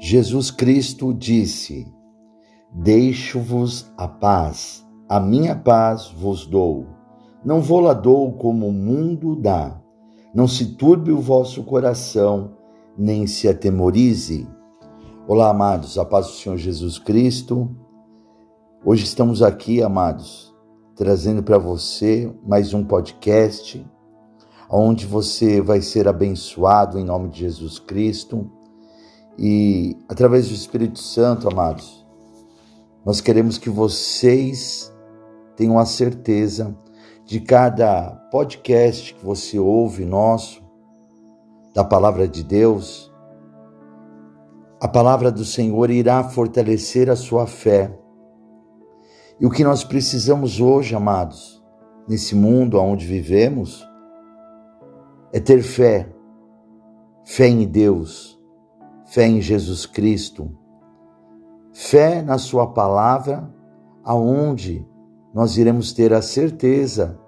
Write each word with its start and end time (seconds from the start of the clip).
Jesus 0.00 0.52
Cristo 0.52 1.12
disse: 1.12 1.92
Deixo-vos 2.72 3.92
a 3.96 4.06
paz, 4.06 4.86
a 5.08 5.18
minha 5.18 5.56
paz 5.56 6.06
vos 6.06 6.46
dou. 6.46 6.86
Não 7.44 7.60
vou 7.60 7.80
lá 7.80 7.94
dou 7.94 8.32
como 8.34 8.68
o 8.68 8.72
mundo 8.72 9.34
dá. 9.34 9.82
Não 10.32 10.46
se 10.46 10.76
turbe 10.76 11.10
o 11.10 11.20
vosso 11.20 11.64
coração, 11.64 12.52
nem 12.96 13.26
se 13.26 13.48
atemorize. 13.48 14.46
Olá, 15.26 15.50
amados, 15.50 15.98
a 15.98 16.04
paz 16.04 16.26
do 16.28 16.32
Senhor 16.34 16.56
Jesus 16.56 16.96
Cristo. 17.00 17.68
Hoje 18.84 19.02
estamos 19.02 19.42
aqui, 19.42 19.82
amados, 19.82 20.54
trazendo 20.94 21.42
para 21.42 21.58
você 21.58 22.32
mais 22.46 22.72
um 22.72 22.84
podcast, 22.84 23.84
onde 24.70 25.06
você 25.06 25.60
vai 25.60 25.80
ser 25.80 26.06
abençoado 26.06 27.00
em 27.00 27.04
nome 27.04 27.30
de 27.30 27.40
Jesus 27.40 27.80
Cristo 27.80 28.48
e 29.38 29.96
através 30.08 30.48
do 30.48 30.54
Espírito 30.54 30.98
Santo, 30.98 31.46
amados, 31.48 32.04
nós 33.06 33.20
queremos 33.20 33.56
que 33.56 33.70
vocês 33.70 34.92
tenham 35.54 35.78
a 35.78 35.86
certeza 35.86 36.76
de 37.24 37.40
cada 37.40 38.10
podcast 38.32 39.14
que 39.14 39.24
você 39.24 39.56
ouve 39.56 40.04
nosso, 40.04 40.60
da 41.72 41.84
palavra 41.84 42.26
de 42.26 42.42
Deus, 42.42 43.12
a 44.80 44.88
palavra 44.88 45.30
do 45.30 45.44
Senhor 45.44 45.88
irá 45.90 46.24
fortalecer 46.24 47.08
a 47.08 47.14
sua 47.14 47.46
fé. 47.46 47.96
E 49.38 49.46
o 49.46 49.50
que 49.50 49.62
nós 49.62 49.84
precisamos 49.84 50.60
hoje, 50.60 50.96
amados, 50.96 51.62
nesse 52.08 52.34
mundo 52.34 52.80
onde 52.80 53.06
vivemos, 53.06 53.86
é 55.32 55.38
ter 55.38 55.62
fé, 55.62 56.08
fé 57.24 57.46
em 57.46 57.64
Deus 57.64 58.37
fé 59.08 59.26
em 59.26 59.40
Jesus 59.40 59.86
Cristo, 59.86 60.50
fé 61.72 62.22
na 62.22 62.38
Sua 62.38 62.66
palavra, 62.66 63.48
aonde 64.04 64.86
nós 65.34 65.56
iremos 65.56 65.92
ter 65.92 66.12
a 66.12 66.22
certeza 66.22 67.18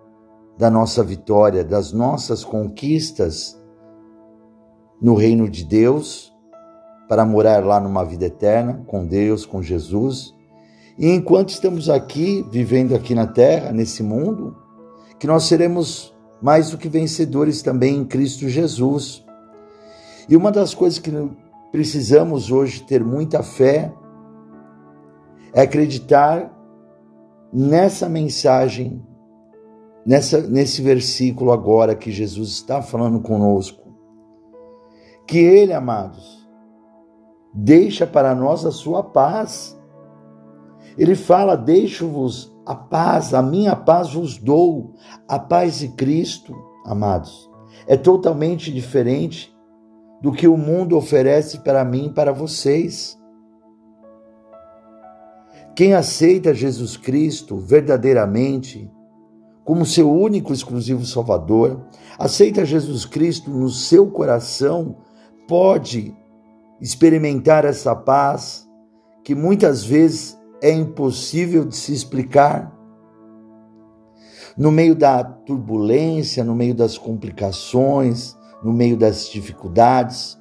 da 0.58 0.70
nossa 0.70 1.02
vitória, 1.02 1.64
das 1.64 1.92
nossas 1.92 2.44
conquistas 2.44 3.58
no 5.00 5.14
reino 5.14 5.48
de 5.48 5.64
Deus, 5.64 6.30
para 7.08 7.24
morar 7.24 7.64
lá 7.64 7.80
numa 7.80 8.04
vida 8.04 8.26
eterna 8.26 8.84
com 8.86 9.06
Deus, 9.06 9.46
com 9.46 9.62
Jesus. 9.62 10.34
E 10.98 11.08
enquanto 11.08 11.48
estamos 11.48 11.88
aqui, 11.88 12.46
vivendo 12.50 12.94
aqui 12.94 13.14
na 13.14 13.26
terra, 13.26 13.72
nesse 13.72 14.02
mundo, 14.02 14.54
que 15.18 15.26
nós 15.26 15.44
seremos 15.44 16.14
mais 16.42 16.70
do 16.70 16.78
que 16.78 16.88
vencedores 16.88 17.62
também 17.62 17.96
em 17.96 18.04
Cristo 18.04 18.48
Jesus. 18.48 19.24
E 20.28 20.36
uma 20.36 20.52
das 20.52 20.74
coisas 20.74 20.98
que 20.98 21.10
precisamos 21.70 22.50
hoje 22.50 22.82
ter 22.82 23.04
muita 23.04 23.42
fé, 23.42 23.92
é 25.52 25.62
acreditar 25.62 26.52
nessa 27.52 28.08
mensagem, 28.08 29.04
nessa, 30.06 30.40
nesse 30.40 30.82
versículo 30.82 31.52
agora 31.52 31.94
que 31.94 32.10
Jesus 32.10 32.50
está 32.50 32.82
falando 32.82 33.20
conosco. 33.20 33.90
Que 35.26 35.38
Ele, 35.38 35.72
amados, 35.72 36.46
deixa 37.52 38.06
para 38.06 38.34
nós 38.34 38.64
a 38.64 38.70
sua 38.70 39.02
paz. 39.02 39.78
Ele 40.98 41.14
fala: 41.14 41.56
Deixo-vos 41.56 42.52
a 42.66 42.74
paz, 42.74 43.32
a 43.34 43.42
minha 43.42 43.74
paz 43.74 44.12
vos 44.12 44.38
dou, 44.38 44.94
a 45.28 45.38
paz 45.38 45.78
de 45.78 45.88
Cristo, 45.88 46.54
amados. 46.84 47.48
É 47.86 47.96
totalmente 47.96 48.72
diferente 48.72 49.49
do 50.20 50.32
que 50.32 50.46
o 50.46 50.56
mundo 50.56 50.96
oferece 50.96 51.58
para 51.58 51.84
mim 51.84 52.06
e 52.06 52.12
para 52.12 52.32
vocês. 52.32 53.18
Quem 55.74 55.94
aceita 55.94 56.52
Jesus 56.52 56.96
Cristo 56.96 57.56
verdadeiramente 57.56 58.90
como 59.70 59.86
seu 59.86 60.10
único 60.10 60.52
exclusivo 60.52 61.06
Salvador, 61.06 61.80
aceita 62.18 62.64
Jesus 62.64 63.04
Cristo 63.04 63.50
no 63.50 63.68
seu 63.68 64.10
coração, 64.10 64.96
pode 65.46 66.12
experimentar 66.80 67.64
essa 67.64 67.94
paz 67.94 68.68
que 69.22 69.32
muitas 69.32 69.84
vezes 69.84 70.36
é 70.60 70.72
impossível 70.72 71.64
de 71.64 71.76
se 71.76 71.92
explicar. 71.92 72.76
No 74.56 74.72
meio 74.72 74.96
da 74.96 75.22
turbulência, 75.22 76.42
no 76.42 76.54
meio 76.54 76.74
das 76.74 76.98
complicações, 76.98 78.36
no 78.62 78.72
meio 78.72 78.96
das 78.96 79.28
dificuldades, 79.28 80.38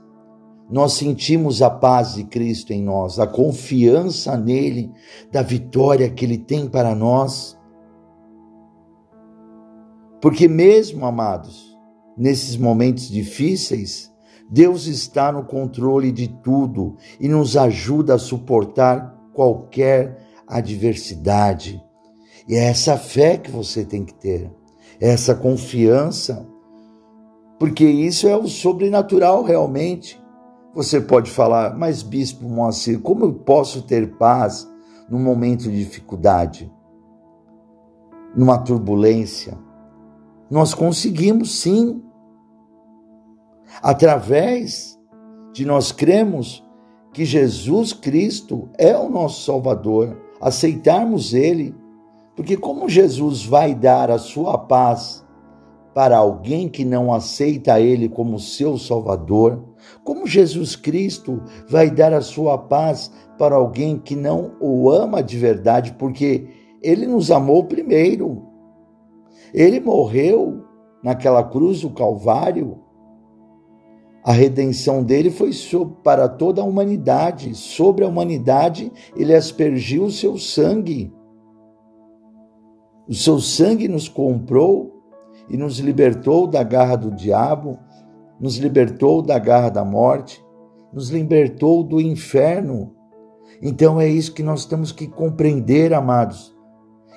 nós 0.70 0.94
sentimos 0.94 1.62
a 1.62 1.70
paz 1.70 2.14
de 2.14 2.24
Cristo 2.24 2.72
em 2.72 2.84
nós, 2.84 3.20
a 3.20 3.26
confiança 3.26 4.38
nele, 4.38 4.92
da 5.32 5.42
vitória 5.42 6.10
que 6.10 6.24
ele 6.24 6.38
tem 6.38 6.68
para 6.68 6.94
nós. 6.94 7.58
Porque, 10.22 10.48
mesmo 10.48 11.06
amados, 11.06 11.76
nesses 12.16 12.56
momentos 12.56 13.10
difíceis, 13.10 14.12
Deus 14.50 14.88
está 14.88 15.32
no 15.32 15.44
controle 15.44 16.12
de 16.12 16.28
tudo 16.28 16.98
e 17.20 17.28
nos 17.28 17.56
ajuda 17.56 18.16
a 18.16 18.20
suportar 18.20 19.16
qualquer 19.34 20.18
adversidade. 20.48 21.82
E 22.48 22.56
é 22.56 22.66
essa 22.66 22.98
fé 22.98 23.38
que 23.38 23.52
você 23.52 23.86
tem 23.86 24.04
que 24.04 24.14
ter, 24.14 24.52
é 25.00 25.10
essa 25.10 25.36
confiança 25.36 26.49
porque 27.60 27.86
isso 27.86 28.26
é 28.26 28.36
o 28.38 28.48
sobrenatural 28.48 29.44
realmente. 29.44 30.20
Você 30.74 31.02
pode 31.02 31.30
falar, 31.30 31.78
mas 31.78 32.02
Bispo 32.02 32.48
Moacir, 32.48 33.02
como 33.02 33.26
eu 33.26 33.34
posso 33.34 33.82
ter 33.82 34.16
paz 34.16 34.68
num 35.10 35.20
momento 35.20 35.64
de 35.64 35.84
dificuldade, 35.84 36.72
numa 38.34 38.58
turbulência? 38.58 39.58
Nós 40.50 40.74
conseguimos 40.74 41.60
sim, 41.60 42.02
através 43.82 44.98
de 45.52 45.66
nós 45.66 45.92
cremos 45.92 46.66
que 47.12 47.26
Jesus 47.26 47.92
Cristo 47.92 48.70
é 48.78 48.98
o 48.98 49.10
nosso 49.10 49.44
Salvador, 49.44 50.18
aceitarmos 50.40 51.34
Ele, 51.34 51.76
porque 52.36 52.56
como 52.56 52.88
Jesus 52.88 53.44
vai 53.44 53.76
dar 53.76 54.10
a 54.10 54.18
sua 54.18 54.58
paz 54.58 55.26
para 56.00 56.16
alguém 56.16 56.70
que 56.70 56.86
não 56.86 57.14
aceita 57.14 57.78
Ele 57.78 58.08
como 58.08 58.40
seu 58.40 58.78
Salvador? 58.78 59.62
Como 60.02 60.26
Jesus 60.26 60.74
Cristo 60.74 61.44
vai 61.68 61.92
dar 61.92 62.14
a 62.14 62.22
sua 62.22 62.58
paz 62.58 63.12
para 63.38 63.56
alguém 63.56 64.00
que 64.00 64.16
não 64.16 64.56
o 64.62 64.90
ama 64.90 65.22
de 65.22 65.38
verdade, 65.38 65.94
porque 66.00 66.48
Ele 66.82 67.06
nos 67.06 67.30
amou 67.30 67.66
primeiro? 67.66 68.44
Ele 69.54 69.82
morreu 69.82 70.64
naquela 71.04 71.44
cruz 71.44 71.82
do 71.82 71.90
Calvário. 71.90 72.80
A 74.24 74.32
redenção 74.32 75.04
dele 75.04 75.30
foi 75.30 75.52
para 76.02 76.30
toda 76.30 76.62
a 76.62 76.66
humanidade. 76.66 77.54
Sobre 77.56 78.06
a 78.06 78.08
humanidade, 78.08 78.90
ele 79.18 79.36
aspergiu 79.36 80.06
o 80.06 80.12
seu 80.12 80.38
sangue. 80.38 81.14
O 83.06 83.14
seu 83.14 83.38
sangue 83.42 83.90
nos 83.90 84.08
comprou 84.08 84.99
e 85.50 85.58
nos 85.58 85.80
libertou 85.80 86.46
da 86.46 86.64
garra 86.64 86.96
do 86.96 87.12
diabo, 87.12 87.80
nos 88.40 88.58
libertou 88.58 89.22
da 89.22 89.38
garra 89.40 89.70
da 89.70 89.84
morte, 89.84 90.44
nos 90.94 91.10
libertou 91.10 91.84
do 91.84 92.00
inferno. 92.00 92.94
Então 93.62 94.00
é 94.00 94.08
isso 94.08 94.34
que 94.34 94.44
nós 94.44 94.66
temos 94.66 94.92
que 94.92 95.08
compreender, 95.08 95.94
amados, 95.94 96.56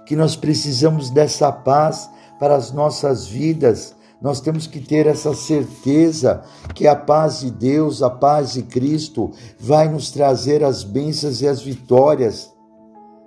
que 0.06 0.16
nós 0.16 0.34
precisamos 0.34 1.10
dessa 1.10 1.52
paz 1.52 2.10
para 2.38 2.56
as 2.56 2.72
nossas 2.72 3.26
vidas. 3.26 3.94
Nós 4.20 4.40
temos 4.40 4.66
que 4.66 4.80
ter 4.80 5.06
essa 5.06 5.34
certeza 5.34 6.42
que 6.74 6.86
a 6.86 6.96
paz 6.96 7.40
de 7.40 7.50
Deus, 7.50 8.02
a 8.02 8.10
paz 8.10 8.52
de 8.52 8.62
Cristo, 8.62 9.30
vai 9.58 9.88
nos 9.88 10.10
trazer 10.10 10.64
as 10.64 10.82
bênçãos 10.82 11.42
e 11.42 11.48
as 11.48 11.60
vitórias 11.60 12.52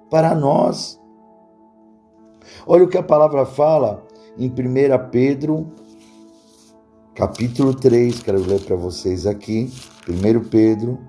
para 0.10 0.34
nós. 0.34 1.00
Olha 2.66 2.84
o 2.84 2.88
que 2.88 2.98
a 2.98 3.04
palavra 3.04 3.46
fala 3.46 4.05
em 4.38 4.50
1 4.50 5.10
Pedro, 5.12 5.72
capítulo 7.14 7.74
3, 7.74 8.22
quero 8.22 8.40
ler 8.40 8.62
para 8.62 8.76
vocês 8.76 9.26
aqui. 9.26 9.72
1 10.08 10.50
Pedro, 10.50 11.00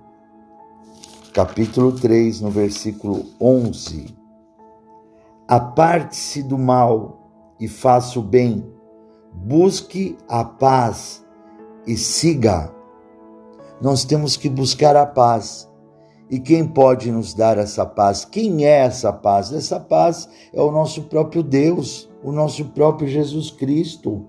capítulo 1.32 1.92
3, 1.92 2.40
no 2.40 2.50
versículo 2.50 3.26
11. 3.40 4.14
Aparte-se 5.48 6.42
do 6.42 6.56
mal 6.56 7.30
e 7.58 7.66
faça 7.68 8.18
o 8.18 8.22
bem, 8.22 8.64
busque 9.32 10.16
a 10.28 10.44
paz 10.44 11.24
e 11.86 11.96
siga. 11.96 12.72
Nós 13.80 14.04
temos 14.04 14.36
que 14.36 14.48
buscar 14.48 14.96
a 14.96 15.04
paz 15.04 15.68
e 16.28 16.40
quem 16.40 16.66
pode 16.66 17.10
nos 17.10 17.34
dar 17.34 17.56
essa 17.56 17.86
paz? 17.86 18.24
Quem 18.24 18.64
é 18.64 18.78
essa 18.78 19.12
paz? 19.12 19.52
Essa 19.52 19.78
paz 19.78 20.28
é 20.52 20.60
o 20.60 20.72
nosso 20.72 21.04
próprio 21.04 21.42
Deus, 21.42 22.08
o 22.22 22.32
nosso 22.32 22.64
próprio 22.66 23.08
Jesus 23.08 23.50
Cristo. 23.50 24.26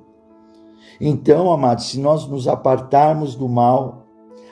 Então, 1.02 1.52
amados, 1.52 1.90
se 1.90 2.00
nós 2.00 2.28
nos 2.28 2.48
apartarmos 2.48 3.36
do 3.36 3.50
mal, 3.50 4.06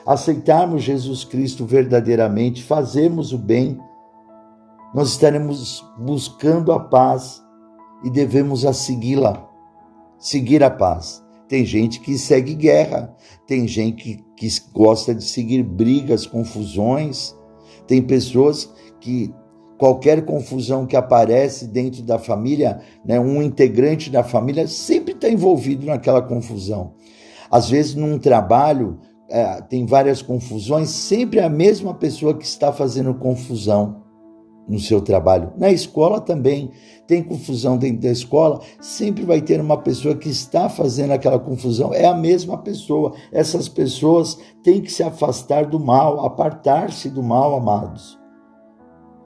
aceitarmos 0.04 0.82
Jesus 0.82 1.24
Cristo 1.24 1.64
verdadeiramente, 1.64 2.62
fazermos 2.62 3.32
o 3.32 3.38
bem, 3.38 3.80
nós 4.94 5.10
estaremos 5.10 5.84
buscando 5.98 6.72
a 6.72 6.80
paz 6.80 7.44
e 8.04 8.10
devemos 8.10 8.64
a 8.64 8.72
segui-la, 8.72 9.48
seguir 10.18 10.62
a 10.62 10.70
paz. 10.70 11.24
Tem 11.48 11.64
gente 11.64 12.00
que 12.00 12.18
segue 12.18 12.54
guerra, 12.54 13.14
tem 13.46 13.68
gente 13.68 14.02
que, 14.02 14.25
que 14.36 14.48
gosta 14.72 15.14
de 15.14 15.24
seguir 15.24 15.62
brigas, 15.62 16.26
confusões, 16.26 17.34
tem 17.86 18.02
pessoas 18.02 18.70
que 19.00 19.34
qualquer 19.78 20.24
confusão 20.24 20.86
que 20.86 20.96
aparece 20.96 21.66
dentro 21.66 22.02
da 22.02 22.18
família, 22.18 22.80
né, 23.04 23.18
um 23.20 23.42
integrante 23.42 24.10
da 24.10 24.22
família 24.22 24.66
sempre 24.66 25.12
está 25.12 25.28
envolvido 25.28 25.86
naquela 25.86 26.22
confusão. 26.22 26.94
Às 27.50 27.70
vezes, 27.70 27.94
num 27.94 28.18
trabalho, 28.18 28.98
é, 29.28 29.60
tem 29.62 29.86
várias 29.86 30.22
confusões, 30.22 30.90
sempre 30.90 31.40
é 31.40 31.44
a 31.44 31.50
mesma 31.50 31.94
pessoa 31.94 32.36
que 32.36 32.44
está 32.44 32.72
fazendo 32.72 33.14
confusão 33.14 34.05
no 34.68 34.78
seu 34.78 35.00
trabalho. 35.00 35.52
Na 35.56 35.70
escola 35.70 36.20
também 36.20 36.70
tem 37.06 37.22
confusão 37.22 37.76
dentro 37.76 38.02
da 38.02 38.10
escola, 38.10 38.60
sempre 38.80 39.24
vai 39.24 39.40
ter 39.40 39.60
uma 39.60 39.76
pessoa 39.76 40.16
que 40.16 40.28
está 40.28 40.68
fazendo 40.68 41.12
aquela 41.12 41.38
confusão, 41.38 41.94
é 41.94 42.06
a 42.06 42.14
mesma 42.14 42.58
pessoa. 42.58 43.14
Essas 43.32 43.68
pessoas 43.68 44.38
têm 44.62 44.80
que 44.80 44.90
se 44.90 45.02
afastar 45.02 45.66
do 45.66 45.78
mal, 45.78 46.24
apartar-se 46.24 47.08
do 47.08 47.22
mal, 47.22 47.54
amados. 47.54 48.18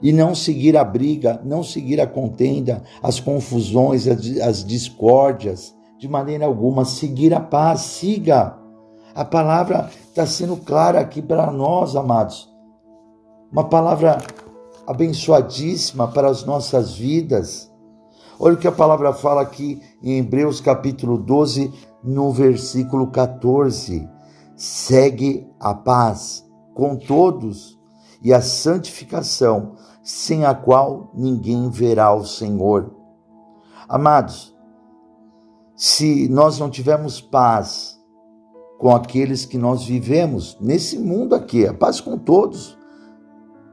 E 0.01 0.11
não 0.11 0.33
seguir 0.33 0.75
a 0.77 0.83
briga, 0.83 1.39
não 1.43 1.63
seguir 1.63 2.01
a 2.01 2.07
contenda, 2.07 2.83
as 3.03 3.19
confusões, 3.19 4.07
as, 4.07 4.37
as 4.39 4.65
discórdias, 4.65 5.75
de 5.99 6.07
maneira 6.07 6.45
alguma. 6.45 6.85
Seguir 6.85 7.33
a 7.35 7.39
paz, 7.39 7.81
siga. 7.81 8.57
A 9.13 9.23
palavra 9.23 9.89
está 10.09 10.25
sendo 10.25 10.57
clara 10.57 10.99
aqui 10.99 11.21
para 11.21 11.51
nós, 11.51 11.95
amados. 11.95 12.49
Uma 13.51 13.65
palavra 13.65 14.17
abençoadíssima 14.91 16.07
para 16.09 16.29
as 16.29 16.43
nossas 16.43 16.93
vidas. 16.93 17.71
Olha 18.37 18.55
o 18.55 18.57
que 18.57 18.67
a 18.67 18.71
palavra 18.71 19.13
fala 19.13 19.41
aqui 19.41 19.81
em 20.03 20.19
Hebreus 20.19 20.59
capítulo 20.59 21.17
12, 21.17 21.71
no 22.03 22.31
versículo 22.31 23.07
14. 23.07 24.07
Segue 24.55 25.47
a 25.59 25.73
paz 25.73 26.45
com 26.73 26.97
todos 26.97 27.79
e 28.21 28.33
a 28.33 28.41
santificação, 28.41 29.75
sem 30.03 30.45
a 30.45 30.53
qual 30.53 31.09
ninguém 31.13 31.69
verá 31.69 32.13
o 32.13 32.25
Senhor. 32.25 32.93
Amados, 33.87 34.53
se 35.73 36.27
nós 36.27 36.59
não 36.59 36.69
tivermos 36.69 37.21
paz 37.21 37.97
com 38.77 38.93
aqueles 38.93 39.45
que 39.45 39.57
nós 39.57 39.85
vivemos 39.85 40.57
nesse 40.59 40.99
mundo 40.99 41.33
aqui, 41.33 41.65
a 41.65 41.73
paz 41.73 42.01
com 42.01 42.17
todos, 42.17 42.77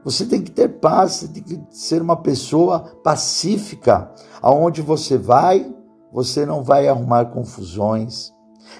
você 0.09 0.25
tem 0.25 0.41
que 0.41 0.49
ter 0.49 0.67
paz, 0.67 1.11
você 1.11 1.27
tem 1.27 1.43
que 1.43 1.59
ser 1.69 2.01
uma 2.01 2.15
pessoa 2.15 2.79
pacífica. 3.03 4.11
Aonde 4.41 4.81
você 4.81 5.17
vai, 5.17 5.71
você 6.11 6.47
não 6.47 6.63
vai 6.63 6.87
arrumar 6.87 7.25
confusões. 7.25 8.31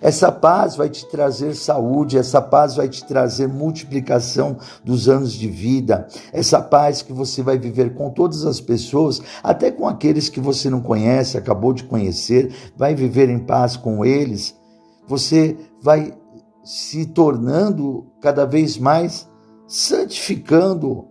Essa 0.01 0.31
paz 0.31 0.75
vai 0.75 0.89
te 0.89 1.05
trazer 1.07 1.55
saúde, 1.55 2.17
essa 2.17 2.41
paz 2.41 2.75
vai 2.75 2.87
te 2.87 3.05
trazer 3.05 3.47
multiplicação 3.47 4.57
dos 4.83 5.07
anos 5.07 5.33
de 5.33 5.47
vida, 5.47 6.07
essa 6.31 6.61
paz 6.61 7.01
que 7.01 7.11
você 7.11 7.41
vai 7.41 7.57
viver 7.57 7.95
com 7.95 8.09
todas 8.09 8.45
as 8.45 8.61
pessoas, 8.61 9.21
até 9.43 9.71
com 9.71 9.87
aqueles 9.87 10.29
que 10.29 10.39
você 10.39 10.69
não 10.69 10.81
conhece, 10.81 11.37
acabou 11.37 11.73
de 11.73 11.83
conhecer, 11.83 12.53
vai 12.77 12.95
viver 12.95 13.29
em 13.29 13.39
paz 13.39 13.75
com 13.75 14.05
eles. 14.05 14.55
Você 15.07 15.57
vai 15.81 16.13
se 16.63 17.05
tornando 17.07 18.05
cada 18.21 18.45
vez 18.45 18.77
mais 18.77 19.27
santificando 19.67 21.08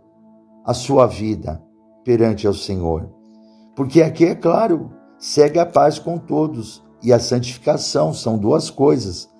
a 0.68 0.74
sua 0.74 1.06
vida 1.06 1.64
perante 2.04 2.46
ao 2.46 2.52
Senhor. 2.52 3.08
Porque 3.74 4.02
aqui 4.02 4.26
é 4.26 4.34
claro, 4.34 4.90
segue 5.18 5.58
a 5.58 5.64
paz 5.64 5.98
com 5.98 6.18
todos 6.18 6.84
e 7.02 7.10
a 7.10 7.18
santificação 7.18 8.12
são 8.12 8.36
duas 8.36 8.68
coisas. 8.68 9.30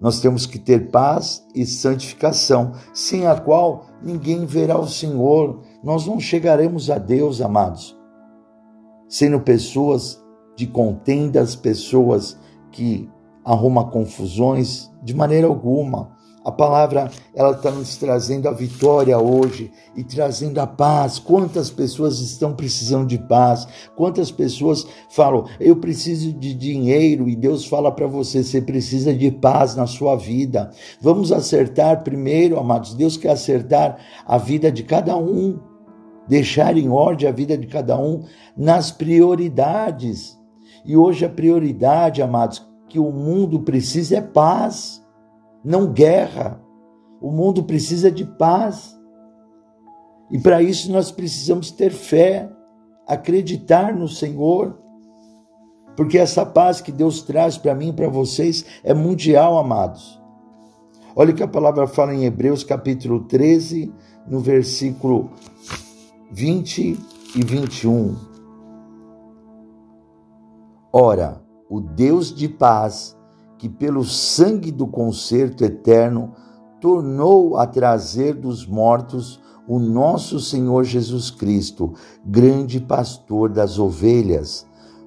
Nós 0.00 0.20
temos 0.20 0.46
que 0.46 0.58
ter 0.58 0.90
paz 0.90 1.46
e 1.54 1.66
santificação, 1.66 2.72
sem 2.94 3.26
a 3.26 3.38
qual 3.38 3.88
ninguém 4.02 4.46
verá 4.46 4.78
o 4.78 4.88
Senhor. 4.88 5.60
Nós 5.82 6.06
não 6.06 6.18
chegaremos 6.18 6.88
a 6.88 6.96
Deus, 6.96 7.42
amados, 7.42 7.94
sendo 9.06 9.40
pessoas 9.40 10.18
de 10.56 10.66
contendas, 10.66 11.54
pessoas 11.54 12.38
que 12.72 13.06
arrumam 13.44 13.90
confusões, 13.90 14.90
de 15.02 15.14
maneira 15.14 15.46
alguma. 15.46 16.13
A 16.44 16.52
palavra 16.52 17.10
ela 17.34 17.52
está 17.52 17.70
nos 17.70 17.96
trazendo 17.96 18.46
a 18.46 18.52
vitória 18.52 19.18
hoje 19.18 19.72
e 19.96 20.04
trazendo 20.04 20.60
a 20.60 20.66
paz. 20.66 21.18
Quantas 21.18 21.70
pessoas 21.70 22.20
estão 22.20 22.54
precisando 22.54 23.06
de 23.06 23.16
paz? 23.16 23.66
Quantas 23.96 24.30
pessoas 24.30 24.86
falam, 25.08 25.46
eu 25.58 25.76
preciso 25.76 26.34
de 26.34 26.52
dinheiro 26.52 27.30
e 27.30 27.34
Deus 27.34 27.64
fala 27.64 27.90
para 27.90 28.06
você, 28.06 28.44
você 28.44 28.60
precisa 28.60 29.14
de 29.14 29.30
paz 29.30 29.74
na 29.74 29.86
sua 29.86 30.16
vida. 30.16 30.70
Vamos 31.00 31.32
acertar 31.32 32.04
primeiro, 32.04 32.58
amados. 32.58 32.92
Deus 32.92 33.16
quer 33.16 33.30
acertar 33.30 33.96
a 34.26 34.36
vida 34.36 34.70
de 34.70 34.82
cada 34.82 35.16
um, 35.16 35.58
deixar 36.28 36.76
em 36.76 36.90
ordem 36.90 37.26
a 37.26 37.32
vida 37.32 37.56
de 37.56 37.66
cada 37.66 37.96
um 37.98 38.22
nas 38.54 38.90
prioridades. 38.90 40.38
E 40.84 40.94
hoje 40.94 41.24
a 41.24 41.30
prioridade, 41.30 42.20
amados, 42.20 42.62
que 42.86 42.98
o 42.98 43.10
mundo 43.10 43.60
precisa 43.60 44.18
é 44.18 44.20
paz 44.20 45.03
não 45.64 45.92
guerra. 45.92 46.60
O 47.20 47.30
mundo 47.30 47.64
precisa 47.64 48.10
de 48.10 48.24
paz. 48.24 48.94
E 50.30 50.38
para 50.38 50.60
isso 50.60 50.92
nós 50.92 51.10
precisamos 51.10 51.70
ter 51.70 51.90
fé, 51.90 52.50
acreditar 53.06 53.94
no 53.94 54.08
Senhor, 54.08 54.78
porque 55.96 56.18
essa 56.18 56.44
paz 56.44 56.80
que 56.80 56.90
Deus 56.90 57.22
traz 57.22 57.56
para 57.56 57.74
mim 57.74 57.90
e 57.90 57.92
para 57.92 58.08
vocês 58.08 58.64
é 58.82 58.92
mundial, 58.92 59.58
amados. 59.58 60.20
Olha 61.14 61.32
o 61.32 61.34
que 61.34 61.42
a 61.42 61.48
palavra 61.48 61.86
fala 61.86 62.12
em 62.12 62.24
Hebreus 62.24 62.64
capítulo 62.64 63.20
13, 63.20 63.92
no 64.26 64.40
versículo 64.40 65.30
20 66.32 66.98
e 67.36 67.44
21. 67.44 68.16
Ora, 70.92 71.40
o 71.70 71.80
Deus 71.80 72.34
de 72.34 72.48
paz 72.48 73.16
que 73.64 73.68
pelo 73.70 74.04
sangue 74.04 74.70
do 74.70 74.86
concerto 74.86 75.64
eterno 75.64 76.34
tornou 76.82 77.56
a 77.56 77.66
trazer 77.66 78.34
dos 78.34 78.66
mortos 78.66 79.40
o 79.66 79.78
nosso 79.78 80.38
Senhor 80.38 80.84
Jesus 80.84 81.30
Cristo, 81.30 81.94
grande 82.22 82.78
pastor 82.78 83.48
das 83.48 83.78
ovelhas. 83.78 84.66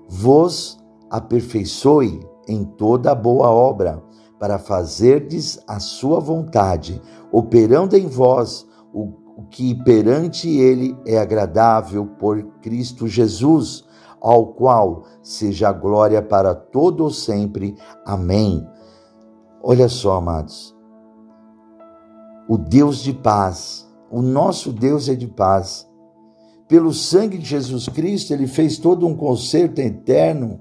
Vos 0.10 0.80
aperfeiçoe 1.08 2.20
em 2.48 2.64
toda 2.64 3.14
boa 3.14 3.52
obra, 3.52 4.04
para 4.40 4.58
fazerdes 4.58 5.60
a 5.68 5.80
sua 5.80 6.20
vontade, 6.20 7.00
operando 7.32 7.96
em 7.96 8.08
vós 8.08 8.68
o 8.92 9.44
que 9.52 9.76
perante 9.84 10.50
ele 10.50 10.98
é 11.06 11.20
agradável 11.20 12.08
por 12.08 12.42
Cristo 12.60 13.08
Jesus 13.08 13.86
ao 14.28 14.48
qual 14.48 15.06
seja 15.22 15.70
a 15.70 15.72
glória 15.72 16.22
para 16.22 16.54
todo 16.54 17.10
sempre. 17.10 17.78
Amém. 18.06 18.68
Olha 19.64 19.88
só, 19.88 20.18
amados. 20.18 20.76
O 22.46 22.58
Deus 22.58 22.98
de 22.98 23.14
paz, 23.14 23.90
o 24.12 24.22
nosso 24.22 24.74
Deus 24.74 25.08
é 25.08 25.16
de 25.16 25.28
paz. 25.28 25.90
Pelo 26.68 26.92
sangue 26.92 27.38
de 27.38 27.46
Jesus 27.46 27.88
Cristo, 27.88 28.34
ele 28.34 28.48
fez 28.48 28.78
todo 28.78 29.08
um 29.08 29.16
concerto 29.16 29.80
eterno 29.80 30.60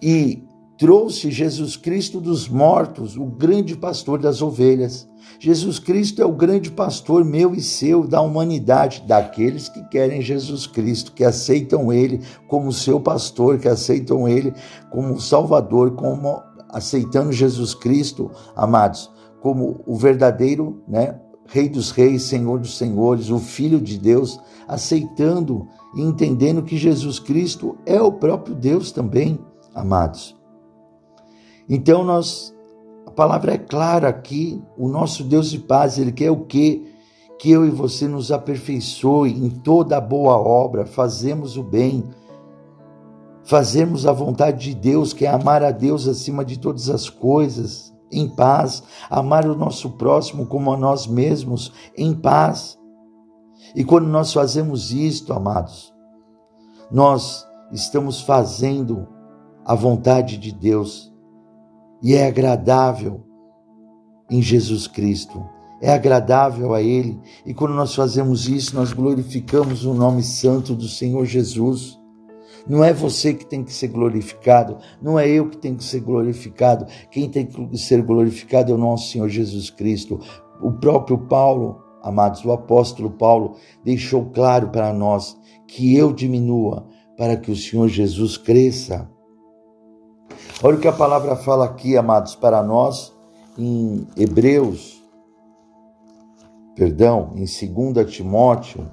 e 0.00 0.45
trouxe 0.78 1.30
Jesus 1.30 1.76
Cristo 1.76 2.20
dos 2.20 2.48
mortos, 2.48 3.16
o 3.16 3.24
grande 3.24 3.76
pastor 3.76 4.18
das 4.18 4.42
ovelhas. 4.42 5.08
Jesus 5.38 5.78
Cristo 5.78 6.22
é 6.22 6.24
o 6.24 6.32
grande 6.32 6.70
pastor 6.70 7.24
meu 7.24 7.54
e 7.54 7.60
seu 7.60 8.06
da 8.06 8.20
humanidade, 8.20 9.04
daqueles 9.06 9.68
que 9.68 9.82
querem 9.88 10.22
Jesus 10.22 10.66
Cristo, 10.66 11.12
que 11.12 11.24
aceitam 11.24 11.92
ele 11.92 12.20
como 12.48 12.72
seu 12.72 13.00
pastor, 13.00 13.58
que 13.58 13.68
aceitam 13.68 14.28
ele 14.28 14.52
como 14.90 15.20
salvador, 15.20 15.92
como 15.92 16.42
aceitando 16.68 17.32
Jesus 17.32 17.74
Cristo, 17.74 18.30
amados, 18.54 19.10
como 19.40 19.80
o 19.86 19.96
verdadeiro, 19.96 20.82
né, 20.86 21.20
Rei 21.48 21.68
dos 21.68 21.92
reis, 21.92 22.22
Senhor 22.22 22.58
dos 22.58 22.76
senhores, 22.76 23.30
o 23.30 23.38
Filho 23.38 23.80
de 23.80 23.96
Deus, 23.96 24.40
aceitando 24.66 25.68
e 25.94 26.02
entendendo 26.02 26.62
que 26.62 26.76
Jesus 26.76 27.20
Cristo 27.20 27.78
é 27.86 28.00
o 28.00 28.10
próprio 28.10 28.54
Deus 28.54 28.90
também, 28.90 29.38
amados. 29.72 30.36
Então 31.68 32.04
nós 32.04 32.54
a 33.06 33.10
palavra 33.10 33.54
é 33.54 33.58
clara 33.58 34.08
aqui, 34.08 34.60
o 34.76 34.88
nosso 34.88 35.22
Deus 35.22 35.50
de 35.50 35.60
paz, 35.60 35.96
ele 35.96 36.12
quer 36.12 36.30
o 36.30 36.44
quê? 36.44 36.82
Que 37.38 37.50
eu 37.50 37.64
e 37.64 37.70
você 37.70 38.08
nos 38.08 38.32
aperfeiçoe 38.32 39.30
em 39.30 39.48
toda 39.48 40.00
boa 40.00 40.36
obra, 40.36 40.84
fazemos 40.84 41.56
o 41.56 41.62
bem, 41.62 42.04
fazemos 43.44 44.06
a 44.06 44.12
vontade 44.12 44.70
de 44.70 44.74
Deus, 44.74 45.12
que 45.12 45.24
é 45.24 45.28
amar 45.28 45.62
a 45.62 45.70
Deus 45.70 46.08
acima 46.08 46.44
de 46.44 46.58
todas 46.58 46.90
as 46.90 47.08
coisas, 47.08 47.94
em 48.10 48.28
paz, 48.28 48.82
amar 49.08 49.46
o 49.46 49.56
nosso 49.56 49.90
próximo 49.90 50.46
como 50.46 50.72
a 50.72 50.76
nós 50.76 51.06
mesmos 51.06 51.72
em 51.96 52.12
paz. 52.12 52.76
E 53.74 53.84
quando 53.84 54.08
nós 54.08 54.32
fazemos 54.32 54.90
isto, 54.92 55.32
amados, 55.32 55.94
nós 56.90 57.46
estamos 57.72 58.20
fazendo 58.20 59.06
a 59.64 59.74
vontade 59.74 60.36
de 60.38 60.52
Deus 60.52 61.12
e 62.02 62.14
é 62.14 62.26
agradável 62.26 63.24
em 64.30 64.42
Jesus 64.42 64.86
Cristo. 64.86 65.44
É 65.80 65.92
agradável 65.92 66.72
a 66.72 66.80
Ele, 66.80 67.20
e 67.44 67.52
quando 67.52 67.74
nós 67.74 67.94
fazemos 67.94 68.48
isso, 68.48 68.74
nós 68.74 68.92
glorificamos 68.92 69.84
o 69.84 69.92
nome 69.92 70.22
santo 70.22 70.74
do 70.74 70.88
Senhor 70.88 71.26
Jesus. 71.26 71.98
Não 72.66 72.82
é 72.82 72.92
você 72.92 73.34
que 73.34 73.44
tem 73.44 73.62
que 73.62 73.72
ser 73.72 73.88
glorificado, 73.88 74.78
não 75.00 75.18
é 75.18 75.28
eu 75.28 75.48
que 75.48 75.56
tenho 75.56 75.76
que 75.76 75.84
ser 75.84 76.00
glorificado. 76.00 76.86
Quem 77.10 77.28
tem 77.28 77.46
que 77.46 77.78
ser 77.78 78.02
glorificado 78.02 78.72
é 78.72 78.74
o 78.74 78.78
nosso 78.78 79.10
Senhor 79.10 79.28
Jesus 79.28 79.70
Cristo. 79.70 80.18
O 80.60 80.72
próprio 80.72 81.18
Paulo, 81.18 81.80
amados, 82.02 82.44
o 82.44 82.50
apóstolo 82.50 83.10
Paulo 83.10 83.56
deixou 83.84 84.24
claro 84.30 84.70
para 84.70 84.92
nós 84.92 85.38
que 85.68 85.94
eu 85.94 86.12
diminua 86.12 86.86
para 87.16 87.36
que 87.36 87.50
o 87.50 87.56
Senhor 87.56 87.88
Jesus 87.88 88.36
cresça. 88.36 89.08
Olha 90.62 90.78
o 90.78 90.80
que 90.80 90.88
a 90.88 90.92
palavra 90.92 91.36
fala 91.36 91.66
aqui, 91.66 91.98
amados, 91.98 92.34
para 92.34 92.62
nós 92.62 93.14
em 93.58 94.08
Hebreus, 94.16 95.04
perdão, 96.74 97.32
em 97.34 97.44
2 97.44 98.10
Timóteo. 98.10 98.90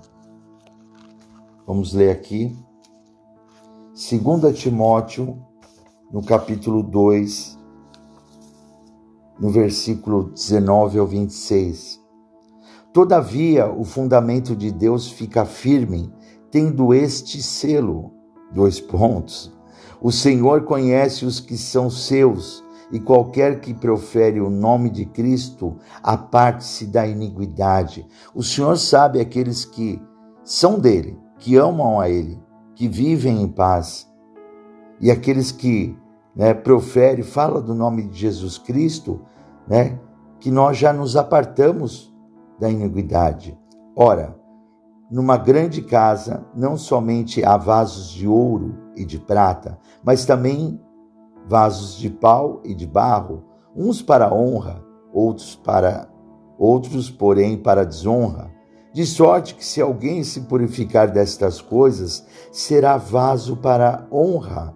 Vamos 1.66 1.94
ler 1.94 2.12
aqui. 2.12 2.54
2 3.94 4.60
Timóteo, 4.60 5.42
no 6.12 6.22
capítulo 6.22 6.84
2, 6.84 7.58
no 9.40 9.50
versículo 9.50 10.32
19 10.32 11.00
ao 11.00 11.08
26. 11.08 11.98
Todavia, 12.92 13.72
o 13.72 13.86
fundamento 13.86 14.54
de 14.54 14.70
Deus 14.70 15.10
fica 15.10 15.46
firme, 15.46 16.14
tendo 16.52 16.94
este 16.94 17.42
selo, 17.42 18.12
dois 18.52 18.82
pontos. 18.82 19.63
O 20.04 20.12
Senhor 20.12 20.66
conhece 20.66 21.26
os 21.26 21.40
que 21.40 21.58
são 21.58 21.90
seus, 21.90 22.64
e 22.92 23.00
qualquer 23.00 23.60
que 23.60 23.74
profere 23.74 24.40
o 24.40 24.52
nome 24.52 24.92
de 24.92 25.06
Cristo, 25.06 25.78
aparte-se 26.04 26.86
da 26.86 27.08
iniquidade. 27.08 28.06
O 28.36 28.44
Senhor 28.44 28.78
sabe 28.78 29.20
aqueles 29.20 29.66
que 29.66 30.00
são 30.44 30.78
dele, 30.78 31.18
que 31.40 31.56
amam 31.56 32.00
a 32.00 32.08
ele 32.08 32.40
que 32.76 32.88
vivem 32.88 33.42
em 33.42 33.48
paz. 33.48 34.12
E 35.00 35.12
aqueles 35.12 35.52
que 35.52 35.98
né, 36.36 36.54
profere, 36.54 37.24
fala 37.24 37.62
do 37.62 37.76
nome 37.76 38.04
de 38.04 38.18
Jesus 38.18 38.58
Cristo, 38.58 39.22
né, 39.68 40.00
que 40.40 40.52
nós 40.52 40.78
já 40.78 40.92
nos 40.92 41.16
apartamos 41.16 42.14
da 42.60 42.70
iniquidade. 42.70 43.58
Ora, 43.96 44.36
numa 45.14 45.38
grande 45.38 45.84
casa 45.84 46.44
não 46.56 46.76
somente 46.76 47.46
há 47.46 47.56
vasos 47.56 48.10
de 48.10 48.28
ouro 48.28 48.76
e 48.96 49.06
de 49.06 49.20
prata, 49.20 49.78
mas 50.04 50.26
também 50.26 50.82
vasos 51.48 52.00
de 52.00 52.10
pau 52.10 52.64
e 52.66 52.74
de 52.74 52.88
barro, 52.88 53.44
uns 53.76 54.02
para 54.02 54.34
honra, 54.34 54.84
outros 55.14 55.56
para 55.56 56.10
outros, 56.58 57.12
porém, 57.12 57.56
para 57.60 57.86
desonra. 57.86 58.52
De 58.92 59.06
sorte 59.06 59.54
que 59.54 59.64
se 59.64 59.80
alguém 59.80 60.24
se 60.24 60.42
purificar 60.42 61.12
destas 61.12 61.62
coisas, 61.62 62.26
será 62.52 62.98
vaso 62.98 63.58
para 63.58 64.08
honra, 64.12 64.76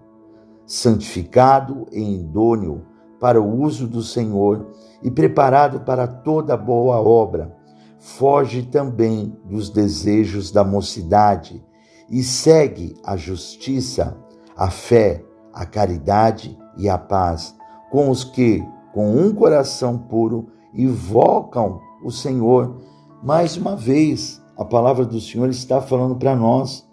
santificado 0.67 1.87
e 1.91 2.13
idôneo 2.13 2.85
para 3.19 3.41
o 3.41 3.59
uso 3.59 3.87
do 3.87 4.03
Senhor 4.03 4.67
e 5.01 5.09
preparado 5.09 5.79
para 5.79 6.05
toda 6.05 6.55
boa 6.55 7.01
obra. 7.01 7.56
Foge 7.99 8.63
também 8.63 9.35
dos 9.45 9.69
desejos 9.69 10.51
da 10.51 10.63
mocidade 10.63 11.63
e 12.09 12.23
segue 12.23 12.95
a 13.03 13.17
justiça, 13.17 14.17
a 14.55 14.69
fé, 14.69 15.23
a 15.53 15.65
caridade 15.65 16.57
e 16.77 16.87
a 16.87 16.97
paz 16.97 17.55
com 17.89 18.09
os 18.09 18.23
que, 18.23 18.63
com 18.93 19.15
um 19.15 19.33
coração 19.33 19.97
puro, 19.97 20.47
invocam 20.73 21.81
o 22.03 22.11
Senhor. 22.11 22.81
Mais 23.23 23.57
uma 23.57 23.75
vez, 23.75 24.41
a 24.57 24.63
palavra 24.63 25.05
do 25.05 25.19
Senhor 25.19 25.49
está 25.49 25.81
falando 25.81 26.15
para 26.15 26.35
nós, 26.35 26.87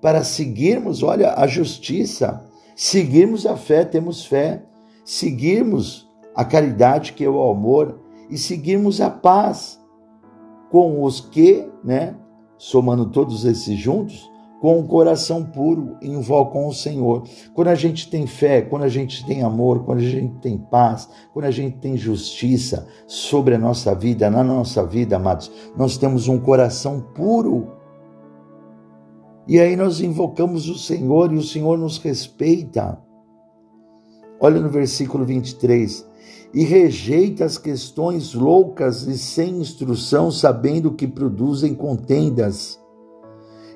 para 0.00 0.24
seguirmos, 0.24 1.02
olha, 1.02 1.34
a 1.34 1.46
justiça, 1.46 2.44
seguirmos 2.74 3.46
a 3.46 3.56
fé, 3.56 3.84
temos 3.84 4.24
fé, 4.24 4.64
seguirmos 5.04 6.08
a 6.34 6.44
caridade, 6.44 7.12
que 7.12 7.24
é 7.24 7.28
o 7.28 7.50
amor, 7.50 8.00
e 8.28 8.38
seguirmos 8.38 9.00
a 9.00 9.10
paz 9.10 9.79
com 10.70 11.02
os 11.02 11.20
que, 11.20 11.68
né, 11.84 12.14
somando 12.56 13.06
todos 13.10 13.44
esses 13.44 13.76
juntos, 13.78 14.30
com 14.60 14.78
o 14.78 14.86
coração 14.86 15.42
puro, 15.42 15.96
invocam 16.02 16.66
o 16.66 16.74
Senhor. 16.74 17.24
Quando 17.54 17.68
a 17.68 17.74
gente 17.74 18.10
tem 18.10 18.26
fé, 18.26 18.60
quando 18.60 18.82
a 18.82 18.88
gente 18.88 19.24
tem 19.24 19.42
amor, 19.42 19.84
quando 19.84 19.98
a 19.98 20.02
gente 20.02 20.38
tem 20.40 20.58
paz, 20.58 21.08
quando 21.32 21.46
a 21.46 21.50
gente 21.50 21.78
tem 21.78 21.96
justiça 21.96 22.86
sobre 23.06 23.54
a 23.54 23.58
nossa 23.58 23.94
vida, 23.94 24.30
na 24.30 24.44
nossa 24.44 24.84
vida, 24.84 25.16
amados, 25.16 25.50
nós 25.74 25.96
temos 25.96 26.28
um 26.28 26.38
coração 26.38 27.00
puro. 27.00 27.72
E 29.48 29.58
aí 29.58 29.74
nós 29.76 30.02
invocamos 30.02 30.68
o 30.68 30.78
Senhor 30.78 31.32
e 31.32 31.36
o 31.36 31.42
Senhor 31.42 31.78
nos 31.78 31.96
respeita. 31.96 33.00
Olha 34.38 34.60
no 34.60 34.68
versículo 34.68 35.24
23. 35.24 36.09
E 36.52 36.64
rejeita 36.64 37.44
as 37.44 37.56
questões 37.56 38.34
loucas 38.34 39.02
e 39.02 39.16
sem 39.16 39.60
instrução, 39.60 40.30
sabendo 40.30 40.92
que 40.92 41.06
produzem 41.06 41.74
contendas. 41.74 42.80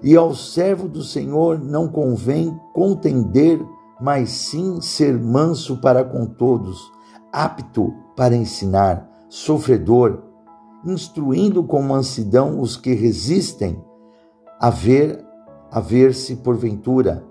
E 0.02 0.16
ao 0.16 0.34
servo 0.34 0.88
do 0.88 1.02
Senhor 1.02 1.58
não 1.58 1.88
convém 1.88 2.58
contender, 2.72 3.64
mas 4.00 4.30
sim 4.30 4.80
ser 4.80 5.16
manso 5.16 5.76
para 5.76 6.04
com 6.04 6.26
todos, 6.26 6.90
apto 7.32 7.94
para 8.16 8.36
ensinar, 8.36 9.08
sofredor, 9.28 10.22
instruindo 10.84 11.62
com 11.64 11.80
mansidão 11.80 12.60
os 12.60 12.76
que 12.76 12.92
resistem, 12.92 13.82
a 14.60 14.68
ver, 14.68 15.24
a 15.70 15.80
ver-se 15.80 16.36
porventura, 16.36 17.24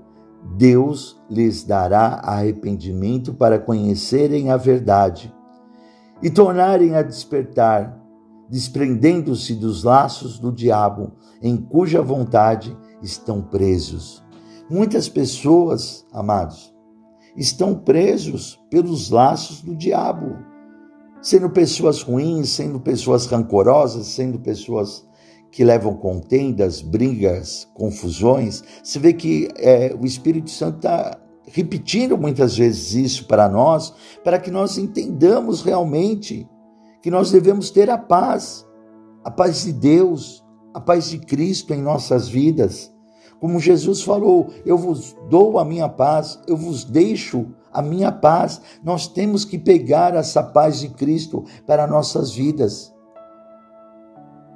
Deus 0.44 1.22
lhes 1.30 1.64
dará 1.64 2.22
arrependimento 2.24 3.34
para 3.34 3.60
conhecerem 3.60 4.52
a 4.52 4.58
verdade 4.58 5.34
e 6.22 6.30
tornarem 6.30 6.96
a 6.96 7.02
despertar 7.02 8.04
desprendendo-se 8.50 9.56
dos 9.56 9.84
laços 9.84 10.38
do 10.38 10.52
diabo, 10.52 11.14
em 11.42 11.58
cuja 11.58 12.02
vontade 12.02 12.78
estão 13.02 13.42
presos. 13.42 14.24
Muitas 14.70 15.10
pessoas, 15.10 16.06
amados, 16.14 16.74
estão 17.36 17.74
presos 17.74 18.60
pelos 18.70 19.10
laços 19.10 19.62
do 19.62 19.76
diabo, 19.76 20.38
sendo 21.22 21.50
pessoas 21.50 22.02
ruins, 22.02 22.50
sendo 22.50 22.80
pessoas 22.80 23.26
rancorosas, 23.26 24.08
sendo 24.08 24.40
pessoas 24.40 25.04
que 25.54 25.64
levam 25.64 25.94
contendas, 25.94 26.82
brigas, 26.82 27.70
confusões. 27.76 28.64
Você 28.84 28.98
vê 28.98 29.14
que 29.14 29.50
é, 29.56 29.96
o 29.98 30.04
Espírito 30.04 30.50
Santo 30.50 30.78
está 30.78 31.16
repetindo 31.46 32.18
muitas 32.18 32.58
vezes 32.58 32.96
isso 32.96 33.28
para 33.28 33.48
nós, 33.48 33.94
para 34.24 34.40
que 34.40 34.50
nós 34.50 34.80
entendamos 34.80 35.62
realmente 35.62 36.50
que 37.04 37.12
nós 37.12 37.30
devemos 37.30 37.70
ter 37.70 37.88
a 37.92 38.00
paz, 38.00 38.66
a 39.24 39.30
paz 39.30 39.64
de 39.64 39.74
Deus, 39.74 40.44
a 40.74 40.82
paz 40.82 41.12
de 41.12 41.20
Cristo 41.20 41.72
em 41.72 41.84
nossas 41.84 42.28
vidas. 42.28 42.92
Como 43.40 43.60
Jesus 43.60 44.02
falou, 44.02 44.50
eu 44.66 44.76
vos 44.76 45.16
dou 45.30 45.60
a 45.60 45.66
minha 45.66 45.88
paz, 45.88 46.40
eu 46.48 46.58
vos 46.58 46.84
deixo 46.84 47.46
a 47.72 47.80
minha 47.80 48.12
paz. 48.12 48.60
Nós 48.84 49.06
temos 49.06 49.46
que 49.46 49.60
pegar 49.60 50.16
essa 50.16 50.42
paz 50.42 50.80
de 50.80 50.90
Cristo 50.90 51.44
para 51.68 51.86
nossas 51.86 52.32
vidas. 52.32 52.92